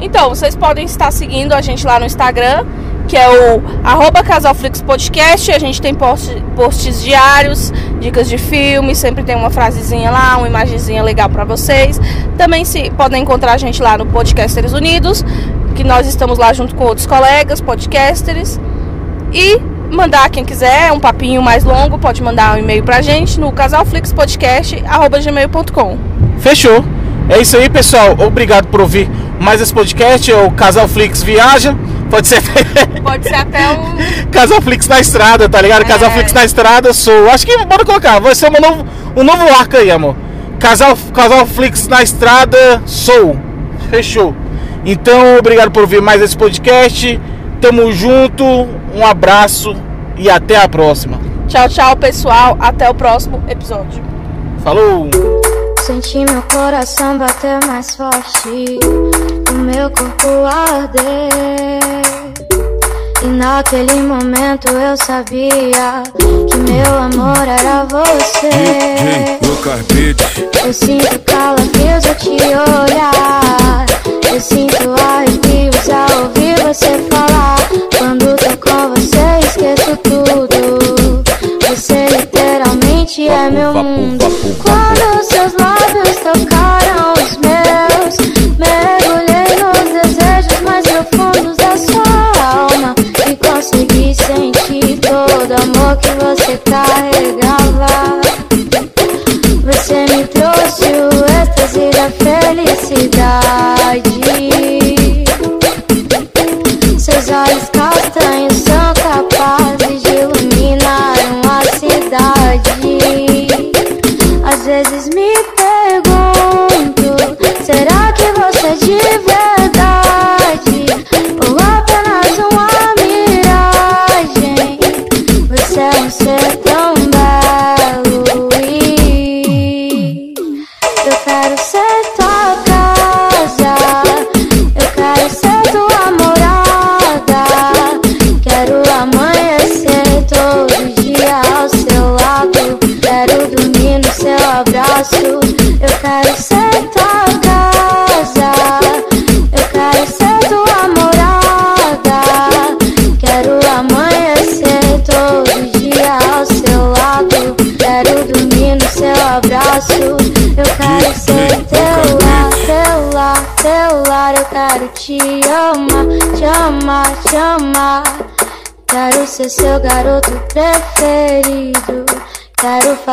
Então, 0.00 0.28
vocês 0.28 0.54
podem 0.56 0.84
estar 0.84 1.10
seguindo 1.12 1.52
a 1.52 1.60
gente 1.60 1.86
lá 1.86 1.98
no 2.00 2.04
Instagram, 2.06 2.64
que 3.08 3.16
é 3.16 3.28
o 3.28 3.60
arroba 3.84 4.22
Casalflix 4.22 4.80
Podcast. 4.82 5.50
A 5.52 5.58
gente 5.58 5.80
tem 5.82 5.94
post- 5.94 6.34
posts 6.56 7.02
diários, 7.02 7.72
dicas 8.00 8.28
de 8.28 8.38
filme, 8.38 8.94
sempre 8.94 9.22
tem 9.24 9.36
uma 9.36 9.50
frasezinha 9.50 10.10
lá, 10.10 10.36
uma 10.38 10.46
imagenzinha 10.48 11.02
legal 11.02 11.28
pra 11.28 11.44
vocês. 11.44 12.00
Também 12.38 12.64
se 12.64 12.90
podem 12.90 13.22
encontrar 13.22 13.52
a 13.52 13.58
gente 13.58 13.82
lá 13.82 13.98
no 13.98 14.06
Podcasters 14.06 14.72
Unidos, 14.72 15.24
que 15.74 15.84
nós 15.84 16.06
estamos 16.06 16.38
lá 16.38 16.52
junto 16.52 16.74
com 16.74 16.84
outros 16.84 17.06
colegas, 17.06 17.60
podcasters. 17.60 18.58
E 19.32 19.58
mandar 19.90 20.28
quem 20.30 20.44
quiser 20.44 20.92
um 20.92 21.00
papinho 21.00 21.42
mais 21.42 21.64
longo, 21.64 21.98
pode 21.98 22.22
mandar 22.22 22.54
um 22.54 22.58
e-mail 22.58 22.82
pra 22.82 23.00
gente 23.02 23.38
no 23.40 23.50
casalflixpodcast@gmail.com. 23.52 25.98
Fechou. 26.38 26.84
É 27.28 27.38
isso 27.40 27.56
aí, 27.56 27.68
pessoal. 27.70 28.16
Obrigado 28.18 28.66
por 28.66 28.80
ouvir 28.80 29.08
mais 29.40 29.60
esse 29.60 29.72
podcast. 29.72 30.30
É 30.30 30.36
o 30.36 30.50
Casal 30.50 30.88
Flix 30.88 31.22
Viaja. 31.22 31.74
Pode 32.12 32.28
ser 32.28 32.42
Pode 33.02 33.26
ser 33.26 33.36
até 33.36 33.70
um 33.70 33.96
Casal 34.30 34.60
Flix 34.60 34.86
na 34.86 35.00
estrada, 35.00 35.48
tá 35.48 35.62
ligado? 35.62 35.86
Casal 35.86 36.10
É. 36.10 36.12
Flix 36.12 36.30
na 36.34 36.44
estrada, 36.44 36.92
sou. 36.92 37.30
Acho 37.30 37.46
que 37.46 37.56
bora 37.64 37.86
colocar. 37.86 38.20
Vai 38.20 38.34
ser 38.34 38.50
um 38.50 38.60
novo, 38.60 38.86
um 39.16 39.24
novo 39.24 39.48
arco 39.48 39.78
aí, 39.78 39.90
amor. 39.90 40.14
Casal, 40.60 40.94
Casal 41.14 41.46
Flix 41.46 41.88
na 41.88 42.02
estrada, 42.02 42.82
sou. 42.84 43.34
Fechou. 43.88 44.36
Então, 44.84 45.38
obrigado 45.38 45.70
por 45.70 45.84
ouvir 45.84 46.02
mais 46.02 46.20
esse 46.20 46.36
podcast. 46.36 47.18
Tamo 47.62 47.90
junto. 47.92 48.44
Um 48.94 49.06
abraço 49.06 49.74
e 50.18 50.28
até 50.28 50.56
a 50.56 50.68
próxima. 50.68 51.18
Tchau, 51.48 51.66
tchau, 51.70 51.96
pessoal. 51.96 52.58
Até 52.60 52.90
o 52.90 52.94
próximo 52.94 53.42
episódio. 53.48 54.04
Falou! 54.62 55.08
Senti 55.80 56.18
meu 56.18 56.42
coração 56.42 57.18
bater 57.18 57.58
mais 57.66 57.96
forte, 57.96 58.78
o 59.50 59.54
meu 59.54 59.90
corpo 59.90 60.28
arder. 60.44 62.01
E 63.22 63.26
naquele 63.26 64.02
momento 64.02 64.68
eu 64.68 64.96
sabia 64.96 66.02
que 66.18 66.56
meu 66.56 66.98
amor 66.98 67.46
era 67.46 67.84
você. 67.84 69.38
Eu 70.64 70.72
sinto 70.72 71.18
calafrios 71.20 72.04
ao 72.06 72.14
te 72.16 72.30
olhar. 72.30 73.86
Eu 74.32 74.40
sinto 74.40 74.94
arrepios 75.00 75.88
ao 75.88 76.22
ouvir 76.22 76.58
você 76.62 77.11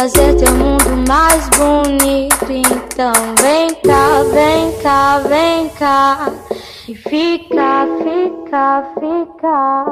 fazer 0.09 0.35
teu 0.35 0.53
mundo 0.55 1.07
mais 1.07 1.47
bonito. 1.49 2.51
Então 2.51 3.13
vem 3.41 3.69
cá, 3.75 4.23
vem 4.33 4.71
cá, 4.81 5.19
vem 5.19 5.69
cá. 5.69 6.31
E 6.87 6.95
fica, 6.95 7.87
fica, 7.99 8.83
fica. 8.99 9.88